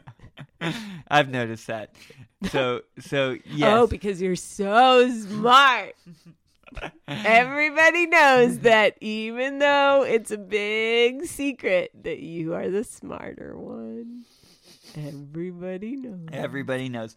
I've 1.10 1.28
noticed 1.30 1.68
that. 1.68 1.94
So 2.52 2.84
so 3.00 3.32
oh, 3.38 3.38
yes. 3.46 3.70
oh 3.70 3.86
because 3.86 4.22
you're 4.22 4.38
so 4.38 5.10
smart 5.10 5.96
everybody 7.08 8.06
knows 8.08 8.60
that 8.60 8.98
even 9.02 9.60
though 9.60 10.04
it's 10.08 10.32
a 10.32 10.38
big 10.38 11.26
secret 11.26 11.92
that 12.04 12.20
you 12.20 12.54
are 12.54 12.70
the 12.70 12.84
smarter 12.84 13.58
one 13.58 14.24
everybody 14.98 15.96
knows 15.96 16.28
everybody 16.32 16.90
knows 16.90 17.16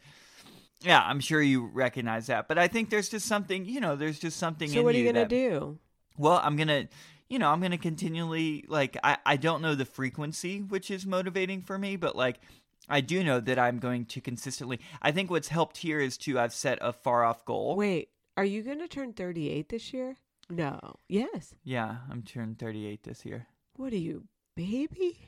yeah 0.83 1.03
i'm 1.05 1.21
sure 1.21 1.43
you 1.43 1.67
recognize 1.73 2.27
that 2.27 2.49
but 2.49 2.59
i 2.59 2.69
think 2.69 2.91
there's 2.91 3.09
just 3.09 3.27
something 3.27 3.65
you 3.67 3.81
know 3.81 3.97
there's 3.97 4.19
just 4.19 4.39
something 4.39 4.69
so 4.69 4.83
what 4.83 4.95
are 4.95 4.99
you 4.99 5.05
gonna 5.05 5.21
that- 5.21 5.29
do 5.29 5.79
Well, 6.19 6.41
I'm 6.43 6.57
gonna, 6.57 6.89
you 7.29 7.39
know, 7.39 7.51
I'm 7.51 7.61
gonna 7.61 7.77
continually 7.77 8.65
like 8.69 8.97
I 9.05 9.19
I 9.27 9.37
don't 9.37 9.61
know 9.61 9.75
the 9.75 9.85
frequency 9.85 10.61
which 10.63 10.91
is 10.91 11.05
motivating 11.05 11.61
for 11.61 11.77
me, 11.79 11.97
but 11.97 12.17
like 12.17 12.41
I 12.89 13.01
do 13.03 13.23
know 13.23 13.41
that 13.41 13.59
I'm 13.59 13.79
going 13.81 14.07
to 14.07 14.21
consistently. 14.23 14.79
I 15.03 15.11
think 15.13 15.29
what's 15.31 15.49
helped 15.49 15.77
here 15.79 16.01
is 16.01 16.17
to 16.19 16.39
I've 16.39 16.55
set 16.55 16.79
a 16.81 16.93
far 16.95 17.25
off 17.25 17.45
goal. 17.45 17.77
Wait, 17.77 18.09
are 18.37 18.45
you 18.45 18.63
going 18.63 18.79
to 18.81 18.89
turn 18.89 19.13
38 19.13 19.69
this 19.69 19.93
year? 19.93 20.17
No. 20.49 20.79
Yes. 21.09 21.55
Yeah, 21.65 21.97
I'm 22.11 22.23
turning 22.23 22.55
38 22.55 23.03
this 23.03 23.25
year. 23.25 23.47
What 23.77 23.93
are 23.93 23.97
you, 23.97 24.25
baby? 24.55 25.19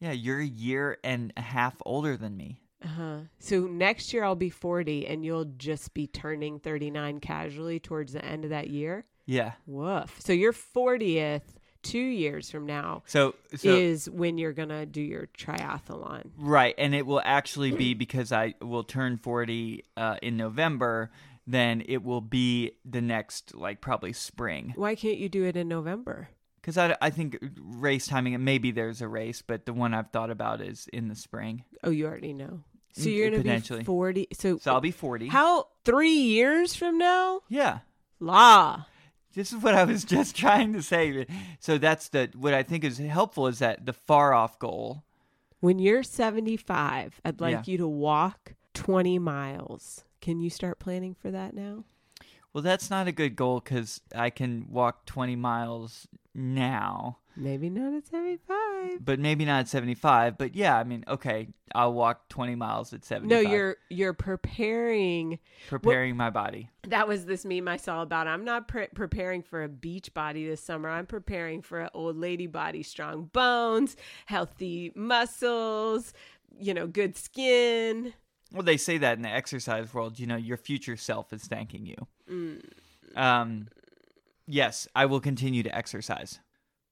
Yeah, 0.00 0.12
you're 0.12 0.40
a 0.40 0.44
year 0.46 0.98
and 1.02 1.32
a 1.36 1.40
half 1.42 1.74
older 1.86 2.16
than 2.16 2.36
me. 2.36 2.60
Uh 2.84 2.88
huh. 2.88 3.18
So 3.38 3.60
next 3.66 4.12
year 4.12 4.22
I'll 4.24 4.34
be 4.34 4.50
40 4.50 5.06
and 5.06 5.24
you'll 5.24 5.46
just 5.56 5.94
be 5.94 6.06
turning 6.06 6.58
39 6.60 7.20
casually 7.20 7.80
towards 7.80 8.12
the 8.12 8.22
end 8.24 8.44
of 8.44 8.50
that 8.50 8.68
year. 8.68 9.06
Yeah. 9.24 9.52
Woof. 9.66 10.16
So 10.20 10.32
your 10.34 10.52
40th, 10.52 11.40
two 11.82 11.98
years 11.98 12.50
from 12.50 12.66
now, 12.66 13.02
So 13.06 13.34
so 13.56 13.70
is 13.70 14.10
when 14.10 14.36
you're 14.38 14.52
going 14.52 14.68
to 14.68 14.84
do 14.86 15.00
your 15.00 15.28
triathlon. 15.38 16.30
right, 16.36 16.74
and 16.76 16.94
it 16.94 17.06
will 17.06 17.22
actually 17.24 17.70
be 17.72 17.94
because 18.04 18.30
I 18.32 18.54
will 18.60 18.84
turn 18.84 19.16
40 19.16 19.84
uh, 19.96 20.16
in 20.22 20.36
November. 20.36 21.10
Then 21.46 21.82
it 21.86 22.02
will 22.02 22.20
be 22.20 22.72
the 22.84 23.00
next 23.00 23.54
like 23.54 23.80
probably 23.80 24.12
spring. 24.12 24.72
Why 24.76 24.94
can't 24.94 25.18
you 25.18 25.28
do 25.28 25.44
it 25.44 25.56
in 25.56 25.68
November? 25.68 26.28
Because 26.60 26.76
I, 26.76 26.96
I 27.00 27.10
think 27.10 27.38
race 27.60 28.08
timing, 28.08 28.42
maybe 28.42 28.72
there's 28.72 29.00
a 29.00 29.06
race, 29.06 29.40
but 29.42 29.66
the 29.66 29.72
one 29.72 29.94
I've 29.94 30.10
thought 30.10 30.30
about 30.30 30.60
is 30.60 30.88
in 30.92 31.06
the 31.06 31.14
spring. 31.14 31.62
Oh, 31.84 31.90
you 31.90 32.06
already 32.06 32.32
know. 32.32 32.64
So 32.94 33.02
Mm, 33.02 33.12
you're 33.14 33.30
going 33.30 33.32
to 33.34 33.38
potentially. 33.48 33.78
be 33.80 33.84
40. 33.84 34.28
So, 34.32 34.58
So 34.58 34.72
I'll 34.72 34.80
be 34.80 34.90
40. 34.90 35.28
how, 35.28 35.68
three 35.84 36.10
years 36.16 36.74
from 36.74 36.98
now? 36.98 37.42
yeah. 37.48 37.80
La. 38.18 38.84
This 39.34 39.52
is 39.52 39.62
what 39.62 39.74
I 39.74 39.84
was 39.84 40.02
just 40.16 40.34
trying 40.34 40.72
to 40.72 40.82
say. 40.82 41.26
So 41.60 41.78
that's 41.78 42.08
the, 42.08 42.30
what 42.34 42.54
I 42.54 42.62
think 42.64 42.82
is 42.82 42.98
helpful 42.98 43.46
is 43.46 43.58
that 43.60 43.84
the 43.86 43.92
far 43.92 44.32
off 44.34 44.58
goal. 44.58 45.04
When 45.60 45.78
you're 45.78 46.02
75, 46.02 47.20
I'd 47.24 47.40
like 47.40 47.52
Yeah. 47.52 47.62
you 47.66 47.78
to 47.78 47.86
walk 47.88 48.54
20 48.74 49.18
miles. 49.20 50.02
Can 50.26 50.40
you 50.40 50.50
start 50.50 50.80
planning 50.80 51.14
for 51.14 51.30
that 51.30 51.54
now? 51.54 51.84
Well, 52.52 52.60
that's 52.60 52.90
not 52.90 53.06
a 53.06 53.12
good 53.12 53.36
goal 53.36 53.60
because 53.60 54.00
I 54.12 54.30
can 54.30 54.66
walk 54.68 55.06
20 55.06 55.36
miles 55.36 56.08
now, 56.34 57.18
Maybe 57.36 57.70
not 57.70 57.94
at 57.94 58.08
75. 58.08 59.04
but 59.04 59.20
maybe 59.20 59.44
not 59.44 59.60
at 59.60 59.68
75. 59.68 60.36
But 60.36 60.56
yeah, 60.56 60.76
I 60.76 60.82
mean, 60.82 61.04
okay, 61.06 61.46
I'll 61.76 61.92
walk 61.92 62.28
20 62.28 62.56
miles 62.56 62.92
at 62.92 63.04
75. 63.04 63.30
No, 63.30 63.48
you're 63.48 63.76
you're 63.88 64.14
preparing. 64.14 65.38
preparing 65.68 66.16
my 66.16 66.30
body. 66.30 66.70
That 66.88 67.06
was 67.06 67.26
this 67.26 67.44
meme 67.44 67.68
I 67.68 67.76
saw 67.76 68.02
about. 68.02 68.26
I'm 68.26 68.44
not 68.44 68.66
pre- 68.66 68.88
preparing 68.88 69.44
for 69.44 69.62
a 69.62 69.68
beach 69.68 70.12
body 70.12 70.44
this 70.44 70.60
summer. 70.60 70.88
I'm 70.88 71.06
preparing 71.06 71.62
for 71.62 71.82
an 71.82 71.90
old 71.94 72.16
lady 72.16 72.48
body, 72.48 72.82
strong 72.82 73.30
bones, 73.32 73.96
healthy 74.26 74.90
muscles, 74.96 76.12
you 76.58 76.74
know, 76.74 76.88
good 76.88 77.16
skin. 77.16 78.12
Well, 78.52 78.62
they 78.62 78.76
say 78.76 78.98
that 78.98 79.16
in 79.16 79.22
the 79.22 79.28
exercise 79.28 79.92
world. 79.92 80.18
You 80.18 80.26
know, 80.26 80.36
your 80.36 80.56
future 80.56 80.96
self 80.96 81.32
is 81.32 81.44
thanking 81.44 81.86
you. 81.86 82.06
Mm. 82.30 82.62
Um, 83.16 83.68
yes, 84.46 84.86
I 84.94 85.06
will 85.06 85.20
continue 85.20 85.62
to 85.62 85.74
exercise. 85.74 86.40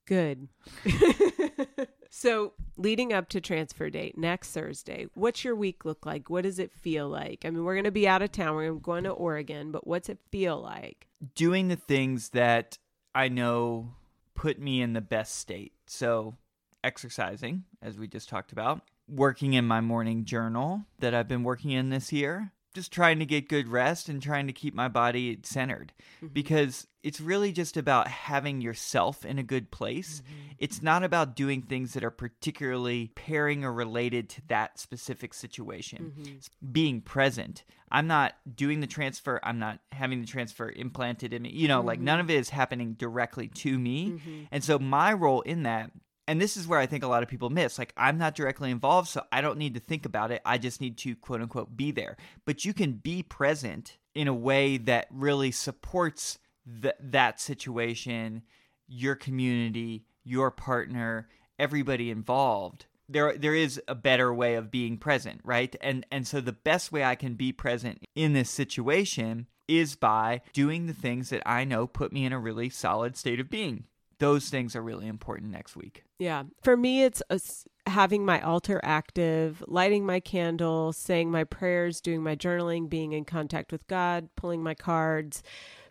Good. 0.06 0.48
so, 2.10 2.52
leading 2.76 3.12
up 3.12 3.28
to 3.30 3.40
transfer 3.40 3.88
date 3.88 4.18
next 4.18 4.50
Thursday, 4.50 5.06
what's 5.14 5.44
your 5.44 5.54
week 5.54 5.84
look 5.84 6.04
like? 6.04 6.28
What 6.28 6.42
does 6.42 6.58
it 6.58 6.72
feel 6.72 7.08
like? 7.08 7.44
I 7.44 7.50
mean, 7.50 7.64
we're 7.64 7.74
going 7.74 7.84
to 7.84 7.90
be 7.90 8.06
out 8.06 8.20
of 8.20 8.32
town. 8.32 8.56
We're 8.56 8.74
going 8.74 9.04
to 9.04 9.10
Oregon, 9.10 9.70
but 9.70 9.86
what's 9.86 10.08
it 10.08 10.18
feel 10.30 10.60
like? 10.60 11.06
Doing 11.34 11.68
the 11.68 11.76
things 11.76 12.30
that 12.30 12.76
I 13.14 13.28
know 13.28 13.94
put 14.34 14.58
me 14.58 14.82
in 14.82 14.92
the 14.92 15.00
best 15.00 15.36
state. 15.36 15.72
So, 15.86 16.34
exercising, 16.82 17.64
as 17.80 17.96
we 17.96 18.06
just 18.06 18.28
talked 18.28 18.52
about, 18.52 18.82
working 19.08 19.54
in 19.54 19.66
my 19.66 19.80
morning 19.80 20.24
journal 20.24 20.84
that 21.00 21.14
I've 21.14 21.28
been 21.28 21.44
working 21.44 21.70
in 21.70 21.90
this 21.90 22.12
year, 22.12 22.52
just 22.74 22.92
trying 22.92 23.20
to 23.20 23.26
get 23.26 23.48
good 23.48 23.68
rest 23.68 24.08
and 24.08 24.20
trying 24.20 24.48
to 24.48 24.52
keep 24.52 24.74
my 24.74 24.88
body 24.88 25.38
centered 25.44 25.92
mm-hmm. 26.16 26.32
because 26.32 26.86
it's 27.04 27.20
really 27.20 27.52
just 27.52 27.76
about 27.76 28.08
having 28.08 28.60
yourself 28.60 29.24
in 29.24 29.38
a 29.38 29.44
good 29.44 29.70
place. 29.70 30.20
Mm-hmm. 30.20 30.52
It's 30.58 30.82
not 30.82 31.04
about 31.04 31.36
doing 31.36 31.62
things 31.62 31.92
that 31.94 32.02
are 32.02 32.10
particularly 32.10 33.12
pairing 33.14 33.64
or 33.64 33.72
related 33.72 34.28
to 34.30 34.42
that 34.48 34.80
specific 34.80 35.34
situation. 35.34 36.14
Mm-hmm. 36.18 36.36
It's 36.36 36.50
being 36.72 37.00
present. 37.00 37.62
I'm 37.92 38.08
not 38.08 38.34
doing 38.56 38.80
the 38.80 38.88
transfer, 38.88 39.38
I'm 39.44 39.60
not 39.60 39.78
having 39.92 40.20
the 40.20 40.26
transfer 40.26 40.68
implanted 40.74 41.32
in 41.32 41.42
me. 41.42 41.50
You 41.50 41.68
know, 41.68 41.80
like 41.80 42.00
none 42.00 42.18
of 42.18 42.28
it 42.28 42.34
is 42.34 42.50
happening 42.50 42.94
directly 42.94 43.48
to 43.48 43.78
me. 43.78 44.20
And 44.50 44.64
so 44.64 44.80
my 44.80 45.12
role 45.12 45.42
in 45.42 45.62
that 45.62 45.92
and 46.26 46.40
this 46.40 46.56
is 46.56 46.66
where 46.66 46.78
I 46.78 46.86
think 46.86 47.04
a 47.04 47.08
lot 47.08 47.22
of 47.22 47.28
people 47.28 47.50
miss. 47.50 47.78
Like, 47.78 47.92
I'm 47.96 48.18
not 48.18 48.34
directly 48.34 48.70
involved, 48.70 49.08
so 49.08 49.22
I 49.30 49.40
don't 49.40 49.58
need 49.58 49.74
to 49.74 49.80
think 49.80 50.06
about 50.06 50.30
it. 50.30 50.40
I 50.44 50.58
just 50.58 50.80
need 50.80 50.96
to, 50.98 51.14
quote 51.16 51.42
unquote, 51.42 51.76
be 51.76 51.90
there. 51.90 52.16
But 52.44 52.64
you 52.64 52.72
can 52.72 52.92
be 52.92 53.22
present 53.22 53.98
in 54.14 54.28
a 54.28 54.34
way 54.34 54.76
that 54.78 55.06
really 55.10 55.50
supports 55.50 56.38
th- 56.82 56.94
that 57.00 57.40
situation, 57.40 58.42
your 58.86 59.14
community, 59.14 60.06
your 60.24 60.50
partner, 60.50 61.28
everybody 61.58 62.10
involved. 62.10 62.86
There, 63.06 63.36
there 63.36 63.54
is 63.54 63.80
a 63.86 63.94
better 63.94 64.32
way 64.32 64.54
of 64.54 64.70
being 64.70 64.96
present, 64.96 65.42
right? 65.44 65.76
And 65.82 66.06
and 66.10 66.26
so 66.26 66.40
the 66.40 66.52
best 66.52 66.90
way 66.90 67.04
I 67.04 67.16
can 67.16 67.34
be 67.34 67.52
present 67.52 68.02
in 68.14 68.32
this 68.32 68.48
situation 68.48 69.46
is 69.68 69.94
by 69.94 70.40
doing 70.54 70.86
the 70.86 70.94
things 70.94 71.28
that 71.28 71.42
I 71.44 71.64
know 71.64 71.86
put 71.86 72.12
me 72.12 72.24
in 72.24 72.32
a 72.32 72.38
really 72.38 72.70
solid 72.70 73.16
state 73.16 73.40
of 73.40 73.50
being. 73.50 73.84
Those 74.24 74.48
things 74.48 74.74
are 74.74 74.82
really 74.82 75.06
important 75.06 75.52
next 75.52 75.76
week. 75.76 76.04
Yeah. 76.18 76.44
For 76.62 76.76
me, 76.76 77.04
it's 77.04 77.22
uh, 77.30 77.38
a, 77.86 77.90
having 77.90 78.24
my 78.24 78.40
altar 78.40 78.80
active, 78.82 79.62
lighting 79.66 80.06
my 80.06 80.20
candle, 80.20 80.92
saying 80.92 81.30
my 81.30 81.44
prayers, 81.44 82.00
doing 82.00 82.22
my 82.22 82.34
journaling, 82.34 82.88
being 82.88 83.12
in 83.12 83.24
contact 83.24 83.70
with 83.70 83.86
God, 83.86 84.28
pulling 84.36 84.62
my 84.62 84.74
cards, 84.74 85.42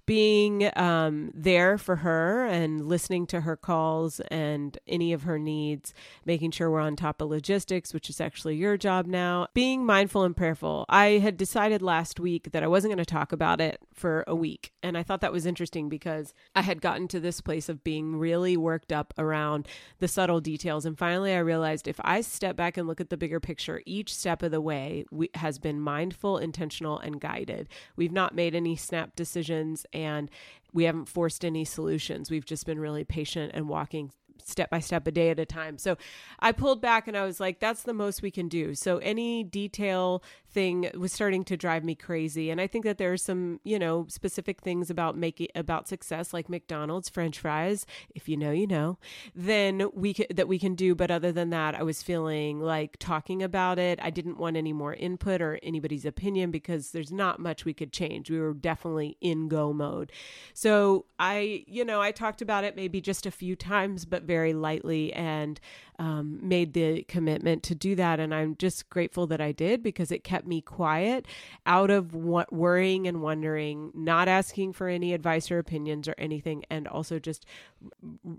being 0.06 0.70
um, 0.76 1.32
there 1.34 1.78
for 1.78 1.98
her 1.98 2.46
and 2.46 2.86
listening 2.86 3.26
to 3.28 3.42
her 3.42 3.56
calls 3.56 4.20
and 4.32 4.78
any 4.88 5.14
of 5.14 5.24
her 5.24 5.40
needs, 5.40 5.94
making 6.26 6.52
sure 6.52 6.70
we're 6.70 6.80
on 6.80 6.96
top 6.96 7.22
of 7.22 7.30
logistics, 7.30 7.94
which 7.94 8.10
is 8.10 8.20
actually 8.20 8.56
your 8.56 8.78
job 8.78 9.06
now, 9.06 9.48
being 9.54 9.86
mindful 9.86 10.24
and 10.24 10.36
prayerful. 10.36 10.86
I 10.90 11.20
had 11.20 11.38
decided 11.38 11.82
last 11.82 12.20
week 12.20 12.52
that 12.52 12.64
I 12.64 12.68
wasn't 12.68 12.92
going 12.92 13.04
to 13.04 13.06
talk 13.06 13.32
about 13.32 13.62
it 13.62 13.80
for 13.94 14.24
a 14.28 14.36
week. 14.36 14.74
And 14.82 14.98
I 14.98 15.04
thought 15.04 15.22
that 15.22 15.32
was 15.32 15.46
interesting 15.46 15.88
because 15.88 16.34
I 16.54 16.62
had 16.62 16.82
gotten 16.82 17.08
to 17.10 17.20
this 17.20 17.40
place 17.40 17.70
of 17.70 17.84
being 17.84 18.18
really 18.18 18.58
worked 18.58 18.92
up 18.92 19.14
around 19.18 19.68
the 20.00 20.08
subtle 20.08 20.42
details. 20.42 20.86
And 20.86 20.98
finally, 20.98 21.34
I 21.34 21.40
realized 21.40 21.88
if 21.88 22.00
I 22.04 22.22
step 22.22 22.56
back 22.56 22.76
and 22.76 22.88
look 22.88 23.00
at 23.00 23.10
the 23.10 23.18
bigger 23.18 23.40
picture, 23.40 23.82
each 23.86 24.14
step 24.14 24.44
of 24.44 24.52
the 24.52 24.60
way 24.60 25.06
we, 25.12 25.30
has 25.36 25.60
been 25.60 25.80
mindful, 25.80 26.38
intentional, 26.38 27.00
and 27.00 27.22
guided. 27.22 27.70
We've 27.96 28.12
not 28.12 28.36
made 28.36 28.56
any 28.56 28.76
snap 28.76 29.16
decisions 29.16 29.86
and 29.94 30.30
we 30.74 30.86
haven't 30.86 31.06
forced 31.06 31.46
any 31.46 31.66
solutions. 31.66 32.32
We've 32.32 32.46
just 32.46 32.66
been 32.66 32.80
really 32.80 33.04
patient 33.04 33.52
and 33.54 33.70
walking 33.70 34.12
step 34.50 34.70
by 34.70 34.80
step, 34.80 35.08
a 35.08 35.12
day 35.12 35.30
at 35.30 35.40
a 35.40 35.46
time. 35.46 35.78
So 35.78 35.98
I 36.40 36.52
pulled 36.52 36.82
back 36.82 37.08
and 37.08 37.18
I 37.18 37.26
was 37.26 37.40
like, 37.40 37.60
that's 37.60 37.84
the 37.84 37.94
most 37.94 38.22
we 38.22 38.32
can 38.32 38.48
do. 38.48 38.76
So 38.76 38.98
any 38.98 39.44
detail 39.44 40.24
thing 40.48 40.90
was 40.96 41.12
starting 41.12 41.44
to 41.46 41.58
drive 41.58 41.84
me 41.84 41.96
crazy. 41.96 42.50
And 42.50 42.62
I 42.62 42.68
think 42.68 42.86
that 42.86 42.98
there 42.98 43.12
are 43.12 43.18
some, 43.18 43.60
you 43.64 43.80
know, 43.80 44.06
specific 44.10 44.62
things 44.62 44.90
about 44.90 45.18
making 45.18 45.48
about 45.56 45.88
success, 45.88 46.34
like 46.34 46.50
McDonald's 46.50 47.10
French 47.10 47.40
fries. 47.40 47.86
If 48.14 48.30
you 48.30 48.38
know, 48.38 48.52
you 48.52 48.68
know. 48.68 48.98
Then 49.36 49.90
we 49.94 50.14
can, 50.14 50.28
that 50.34 50.48
we 50.48 50.60
can 50.60 50.76
do. 50.76 50.96
But 50.96 51.12
other 51.12 51.32
than 51.32 51.50
that, 51.50 51.76
I 51.76 51.84
was 51.84 52.04
feeling 52.04 52.60
like 52.60 52.98
talking 53.00 53.42
about 53.42 53.80
it. 53.80 54.00
I 54.02 54.10
didn't 54.10 54.38
want 54.38 54.58
any 54.58 54.74
more 54.74 54.94
input 54.94 55.42
or 55.42 55.60
anybody's 55.64 56.06
opinion 56.06 56.52
because 56.52 56.92
there's 56.92 57.12
not 57.12 57.40
much 57.40 57.66
we 57.66 57.74
could 57.74 57.92
change. 57.92 58.30
We 58.30 58.40
were 58.40 58.54
definitely 58.54 59.18
in 59.22 59.48
go 59.48 59.74
mode. 59.74 60.12
So 60.54 61.06
I, 61.20 61.64
you 61.68 61.84
know, 61.86 62.02
I 62.02 62.12
talked 62.12 62.42
about 62.42 62.64
it 62.64 62.76
maybe 62.76 63.02
just 63.02 63.26
a 63.26 63.32
few 63.32 63.56
times, 63.56 64.06
but 64.06 64.24
very 64.24 64.33
lightly 64.42 65.14
and 65.14 65.60
um, 66.00 66.40
made 66.42 66.74
the 66.74 67.04
commitment 67.04 67.64
to 67.64 67.76
do 67.76 67.96
that. 67.96 68.20
And 68.20 68.34
I'm 68.34 68.56
just 68.58 68.90
grateful 68.90 69.28
that 69.28 69.40
I 69.40 69.52
did 69.52 69.84
because 69.84 70.12
it 70.12 70.24
kept 70.24 70.48
me 70.48 70.62
quiet 70.62 71.28
out 71.66 71.90
of 71.90 72.14
what 72.16 72.52
worrying 72.52 73.08
and 73.08 73.22
wondering, 73.22 73.92
not 73.94 74.28
asking 74.28 74.74
for 74.74 74.88
any 74.88 75.14
advice 75.14 75.52
or 75.52 75.60
opinions 75.60 76.08
or 76.08 76.16
anything, 76.18 76.64
and 76.70 76.88
also 76.88 77.20
just 77.20 77.46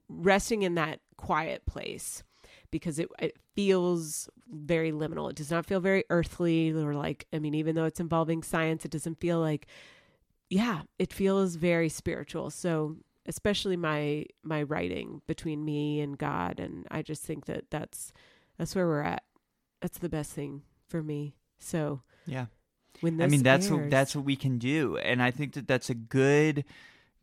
resting 0.08 0.62
in 0.62 0.74
that 0.74 1.00
quiet 1.16 1.64
place 1.66 2.22
because 2.70 2.98
it, 2.98 3.08
it 3.20 3.36
feels 3.54 4.28
very 4.50 4.90
liminal. 4.90 5.30
It 5.30 5.36
does 5.36 5.50
not 5.50 5.64
feel 5.64 5.80
very 5.80 6.04
earthly 6.10 6.72
or 6.72 6.94
like, 6.94 7.26
I 7.32 7.38
mean, 7.38 7.54
even 7.54 7.76
though 7.76 7.84
it's 7.84 8.00
involving 8.00 8.42
science, 8.42 8.84
it 8.84 8.90
doesn't 8.90 9.20
feel 9.20 9.38
like, 9.38 9.66
yeah, 10.50 10.82
it 10.98 11.12
feels 11.12 11.54
very 11.54 11.88
spiritual. 11.88 12.50
So 12.50 12.96
especially 13.26 13.76
my 13.76 14.26
my 14.42 14.62
writing 14.62 15.22
between 15.26 15.64
me 15.64 16.00
and 16.00 16.18
God 16.18 16.60
and 16.60 16.86
I 16.90 17.02
just 17.02 17.22
think 17.22 17.46
that 17.46 17.64
that's 17.70 18.12
that's 18.58 18.74
where 18.74 18.86
we're 18.86 19.02
at. 19.02 19.24
That's 19.80 19.98
the 19.98 20.08
best 20.08 20.32
thing 20.32 20.62
for 20.88 21.02
me. 21.02 21.34
So 21.58 22.02
Yeah. 22.26 22.46
When 23.00 23.20
I 23.20 23.26
mean 23.26 23.42
that's 23.42 23.66
airs, 23.66 23.72
what 23.72 23.90
that's 23.90 24.14
what 24.14 24.24
we 24.24 24.36
can 24.36 24.58
do 24.58 24.96
and 24.98 25.22
I 25.22 25.30
think 25.30 25.54
that 25.54 25.66
that's 25.66 25.90
a 25.90 25.94
good 25.94 26.64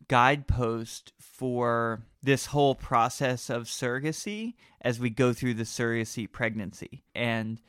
guidepost 0.08 1.12
for 1.18 2.02
this 2.22 2.46
whole 2.46 2.74
process 2.74 3.48
of 3.48 3.64
surrogacy 3.64 4.54
as 4.80 5.00
we 5.00 5.10
go 5.10 5.32
through 5.32 5.54
the 5.54 5.62
surrogacy 5.62 6.30
pregnancy 6.30 7.04
and 7.14 7.60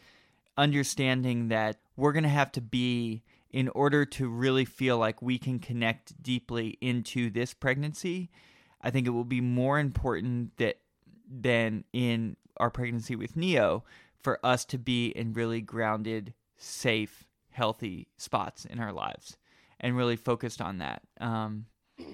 understanding 0.57 1.47
that 1.49 1.77
we're 1.95 2.11
going 2.11 2.23
to 2.23 2.29
have 2.29 2.51
to 2.51 2.61
be 2.61 3.23
in 3.53 3.69
order 3.69 4.03
to 4.03 4.27
really 4.27 4.65
feel 4.65 4.97
like 4.97 5.21
we 5.21 5.37
can 5.37 5.59
connect 5.59 6.21
deeply 6.21 6.77
into 6.81 7.29
this 7.29 7.53
pregnancy, 7.53 8.29
I 8.81 8.89
think 8.89 9.07
it 9.07 9.11
will 9.11 9.23
be 9.23 9.41
more 9.41 9.79
important 9.79 10.57
that 10.57 10.79
than 11.29 11.85
in 11.93 12.35
our 12.57 12.69
pregnancy 12.69 13.15
with 13.15 13.37
Neo 13.37 13.83
for 14.21 14.39
us 14.43 14.65
to 14.65 14.77
be 14.77 15.07
in 15.07 15.33
really 15.33 15.61
grounded, 15.61 16.33
safe, 16.57 17.25
healthy 17.51 18.07
spots 18.17 18.65
in 18.65 18.79
our 18.79 18.91
lives 18.91 19.37
and 19.79 19.95
really 19.95 20.15
focused 20.15 20.61
on 20.61 20.79
that. 20.79 21.03
Um, 21.19 21.65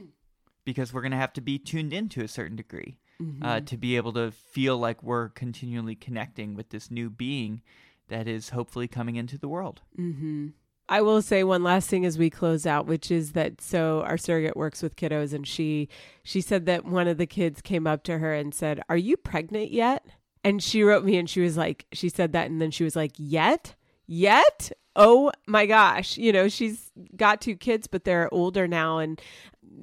because 0.65 0.93
we're 0.93 1.01
going 1.01 1.11
to 1.11 1.17
have 1.17 1.33
to 1.33 1.41
be 1.41 1.57
tuned 1.57 1.93
in 1.93 2.09
to 2.09 2.23
a 2.23 2.27
certain 2.27 2.55
degree 2.55 2.97
mm-hmm. 3.21 3.43
uh, 3.43 3.61
to 3.61 3.77
be 3.77 3.95
able 3.95 4.13
to 4.13 4.31
feel 4.31 4.77
like 4.77 5.01
we're 5.01 5.29
continually 5.29 5.95
connecting 5.95 6.53
with 6.53 6.69
this 6.69 6.91
new 6.91 7.09
being 7.09 7.61
that 8.09 8.27
is 8.27 8.49
hopefully 8.49 8.87
coming 8.87 9.15
into 9.15 9.37
the 9.37 9.47
world. 9.47 9.81
Mm-hmm. 9.97 10.49
I 10.89 11.01
will 11.03 11.21
say 11.21 11.43
one 11.43 11.61
last 11.61 11.87
thing 11.87 12.03
as 12.03 12.17
we 12.17 12.31
close 12.31 12.65
out, 12.65 12.87
which 12.87 13.11
is 13.11 13.33
that 13.33 13.61
so 13.61 14.01
our 14.01 14.17
surrogate 14.17 14.57
works 14.57 14.81
with 14.81 14.95
kiddos, 14.95 15.33
and 15.33 15.47
she 15.47 15.87
she 16.23 16.41
said 16.41 16.65
that 16.65 16.83
one 16.83 17.07
of 17.07 17.17
the 17.19 17.27
kids 17.27 17.61
came 17.61 17.85
up 17.85 18.03
to 18.05 18.17
her 18.17 18.33
and 18.33 18.53
said, 18.53 18.81
"Are 18.89 18.97
you 18.97 19.15
pregnant 19.15 19.71
yet?" 19.71 20.03
And 20.43 20.63
she 20.63 20.83
wrote 20.83 21.05
me, 21.05 21.17
and 21.17 21.29
she 21.29 21.41
was 21.41 21.57
like, 21.57 21.85
she 21.91 22.09
said 22.09 22.31
that, 22.33 22.49
and 22.49 22.59
then 22.61 22.71
she 22.71 22.83
was 22.83 22.95
like, 22.95 23.11
"Yet, 23.17 23.75
yet." 24.07 24.71
Oh 24.95 25.31
my 25.47 25.65
gosh, 25.67 26.17
you 26.17 26.33
know, 26.33 26.49
she's 26.49 26.91
got 27.15 27.39
two 27.39 27.55
kids, 27.55 27.87
but 27.87 28.03
they're 28.03 28.33
older 28.33 28.67
now, 28.67 28.97
and 28.97 29.21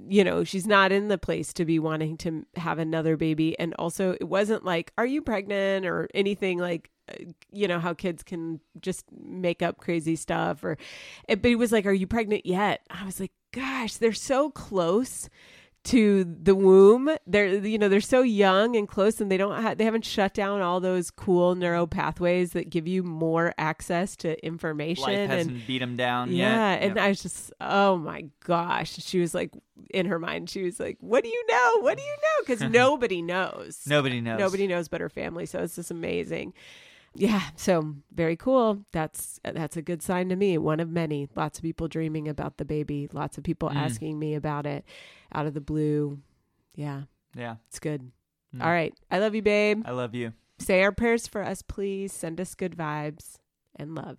you 0.08 0.24
know, 0.24 0.44
she's 0.44 0.66
not 0.66 0.92
in 0.92 1.08
the 1.08 1.18
place 1.18 1.52
to 1.54 1.64
be 1.64 1.78
wanting 1.78 2.16
to 2.18 2.44
have 2.56 2.78
another 2.78 3.16
baby. 3.16 3.58
And 3.58 3.74
also, 3.74 4.12
it 4.20 4.24
wasn't 4.24 4.64
like, 4.64 4.92
Are 4.98 5.06
you 5.06 5.22
pregnant 5.22 5.86
or 5.86 6.08
anything 6.14 6.58
like 6.58 6.90
you 7.52 7.68
know 7.68 7.78
how 7.78 7.94
kids 7.94 8.22
can 8.22 8.60
just 8.80 9.04
make 9.12 9.62
up 9.62 9.78
crazy 9.78 10.16
stuff 10.16 10.64
or 10.64 10.76
but 11.28 11.44
he 11.44 11.54
was 11.56 11.70
like 11.72 11.86
are 11.86 11.92
you 11.92 12.06
pregnant 12.06 12.44
yet 12.44 12.80
i 12.90 13.04
was 13.04 13.20
like 13.20 13.32
gosh 13.52 13.96
they're 13.96 14.12
so 14.12 14.50
close 14.50 15.28
to 15.84 16.24
the 16.24 16.52
womb 16.56 17.08
they're 17.28 17.64
you 17.64 17.78
know 17.78 17.88
they're 17.88 18.00
so 18.00 18.20
young 18.20 18.74
and 18.74 18.88
close 18.88 19.20
and 19.20 19.30
they 19.30 19.36
don't 19.36 19.62
have 19.62 19.78
they 19.78 19.84
haven't 19.84 20.04
shut 20.04 20.34
down 20.34 20.60
all 20.60 20.80
those 20.80 21.12
cool 21.12 21.54
neural 21.54 21.86
pathways 21.86 22.54
that 22.54 22.68
give 22.68 22.88
you 22.88 23.04
more 23.04 23.54
access 23.56 24.16
to 24.16 24.44
information 24.44 25.04
Life 25.04 25.30
hasn't 25.30 25.52
and 25.58 25.66
beat 25.68 25.78
them 25.78 25.94
down 25.94 26.32
yeah 26.32 26.72
yet. 26.72 26.82
and 26.82 26.96
Yep. 26.96 27.04
i 27.04 27.08
was 27.08 27.22
just 27.22 27.52
oh 27.60 27.98
my 27.98 28.24
gosh 28.44 28.94
she 28.96 29.20
was 29.20 29.32
like 29.32 29.52
in 29.90 30.06
her 30.06 30.18
mind 30.18 30.50
she 30.50 30.64
was 30.64 30.80
like 30.80 30.96
what 30.98 31.22
do 31.22 31.30
you 31.30 31.44
know 31.48 31.78
what 31.82 31.96
do 31.96 32.02
you 32.02 32.10
know 32.16 32.44
because 32.44 32.62
nobody 32.68 33.22
knows 33.22 33.82
nobody 33.86 34.20
knows. 34.20 34.40
Nobody 34.40 34.66
knows 34.66 34.88
but 34.88 35.00
her 35.00 35.08
family, 35.08 35.46
so 35.46 35.60
it's 35.60 35.76
just 35.76 35.92
amazing. 35.92 36.52
Yeah, 37.18 37.42
so 37.56 37.94
very 38.14 38.36
cool. 38.36 38.84
That's 38.92 39.40
that's 39.44 39.76
a 39.76 39.82
good 39.82 40.02
sign 40.02 40.28
to 40.28 40.36
me. 40.36 40.58
One 40.58 40.80
of 40.80 40.88
many. 40.90 41.28
Lots 41.34 41.58
of 41.58 41.62
people 41.62 41.88
dreaming 41.88 42.28
about 42.28 42.58
the 42.58 42.64
baby. 42.64 43.08
Lots 43.12 43.38
of 43.38 43.44
people 43.44 43.70
Mm. 43.70 43.76
asking 43.76 44.18
me 44.18 44.34
about 44.34 44.66
it 44.66 44.84
out 45.32 45.46
of 45.46 45.54
the 45.54 45.60
blue. 45.60 46.18
Yeah, 46.74 47.02
Yeah, 47.34 47.56
it's 47.68 47.78
good. 47.78 48.10
Mm. 48.54 48.62
All 48.62 48.70
right. 48.70 48.92
I 49.10 49.18
love 49.18 49.34
you, 49.34 49.42
babe. 49.42 49.82
I 49.86 49.92
love 49.92 50.14
you. 50.14 50.32
Say 50.58 50.82
our 50.82 50.92
prayers 50.92 51.26
for 51.26 51.42
us, 51.42 51.62
please. 51.62 52.12
Send 52.12 52.40
us 52.40 52.54
good 52.54 52.76
vibes 52.76 53.38
and 53.74 53.94
love. 53.94 54.18